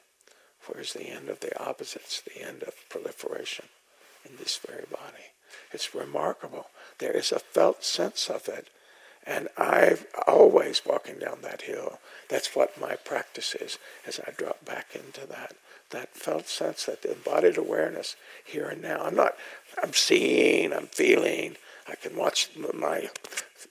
Where's 0.67 0.93
the 0.93 1.07
end 1.07 1.29
of 1.29 1.39
the 1.39 1.57
opposites, 1.61 2.21
the 2.21 2.41
end 2.41 2.63
of 2.63 2.75
proliferation 2.89 3.65
in 4.29 4.37
this 4.37 4.57
very 4.57 4.85
body? 4.91 5.31
It's 5.71 5.95
remarkable. 5.95 6.67
There 6.99 7.11
is 7.11 7.31
a 7.31 7.39
felt 7.39 7.83
sense 7.83 8.29
of 8.29 8.47
it. 8.47 8.69
And 9.25 9.49
I've 9.57 10.07
always 10.27 10.81
walking 10.85 11.19
down 11.19 11.39
that 11.41 11.63
hill. 11.63 11.99
That's 12.29 12.55
what 12.55 12.79
my 12.79 12.95
practice 12.95 13.55
is 13.55 13.77
as 14.07 14.19
I 14.19 14.31
drop 14.31 14.65
back 14.65 14.95
into 14.95 15.27
that. 15.27 15.53
That 15.91 16.15
felt 16.15 16.47
sense, 16.47 16.85
that 16.85 17.05
embodied 17.05 17.57
awareness 17.57 18.15
here 18.45 18.67
and 18.67 18.81
now. 18.81 19.03
I'm 19.03 19.15
not, 19.15 19.35
I'm 19.81 19.93
seeing, 19.93 20.73
I'm 20.73 20.87
feeling. 20.87 21.57
I 21.87 21.95
can 21.95 22.15
watch 22.15 22.49
my 22.73 23.09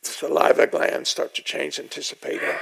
saliva 0.02 0.66
glands 0.66 1.08
start 1.08 1.34
to 1.36 1.42
change, 1.42 1.78
anticipating 1.78 2.56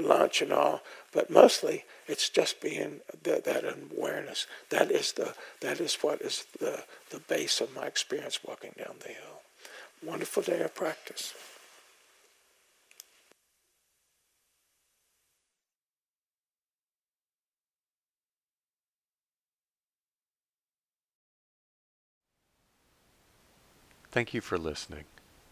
lunch 0.00 0.42
and 0.42 0.52
all. 0.52 0.82
But 1.12 1.30
mostly, 1.30 1.84
it's 2.06 2.28
just 2.28 2.60
being 2.60 3.00
the, 3.22 3.40
that 3.44 3.64
awareness. 3.64 4.46
That 4.70 4.90
is 4.90 5.12
the 5.12 5.34
that 5.60 5.80
is 5.80 5.94
what 5.96 6.20
is 6.20 6.46
the 6.58 6.84
the 7.10 7.20
base 7.20 7.60
of 7.60 7.74
my 7.74 7.86
experience 7.86 8.40
walking 8.44 8.72
down 8.76 8.96
the 9.00 9.08
hill. 9.08 9.42
Wonderful 10.02 10.42
day 10.42 10.60
of 10.60 10.74
practice. 10.74 11.34
Thank 24.10 24.32
you 24.32 24.40
for 24.40 24.56
listening. 24.56 25.06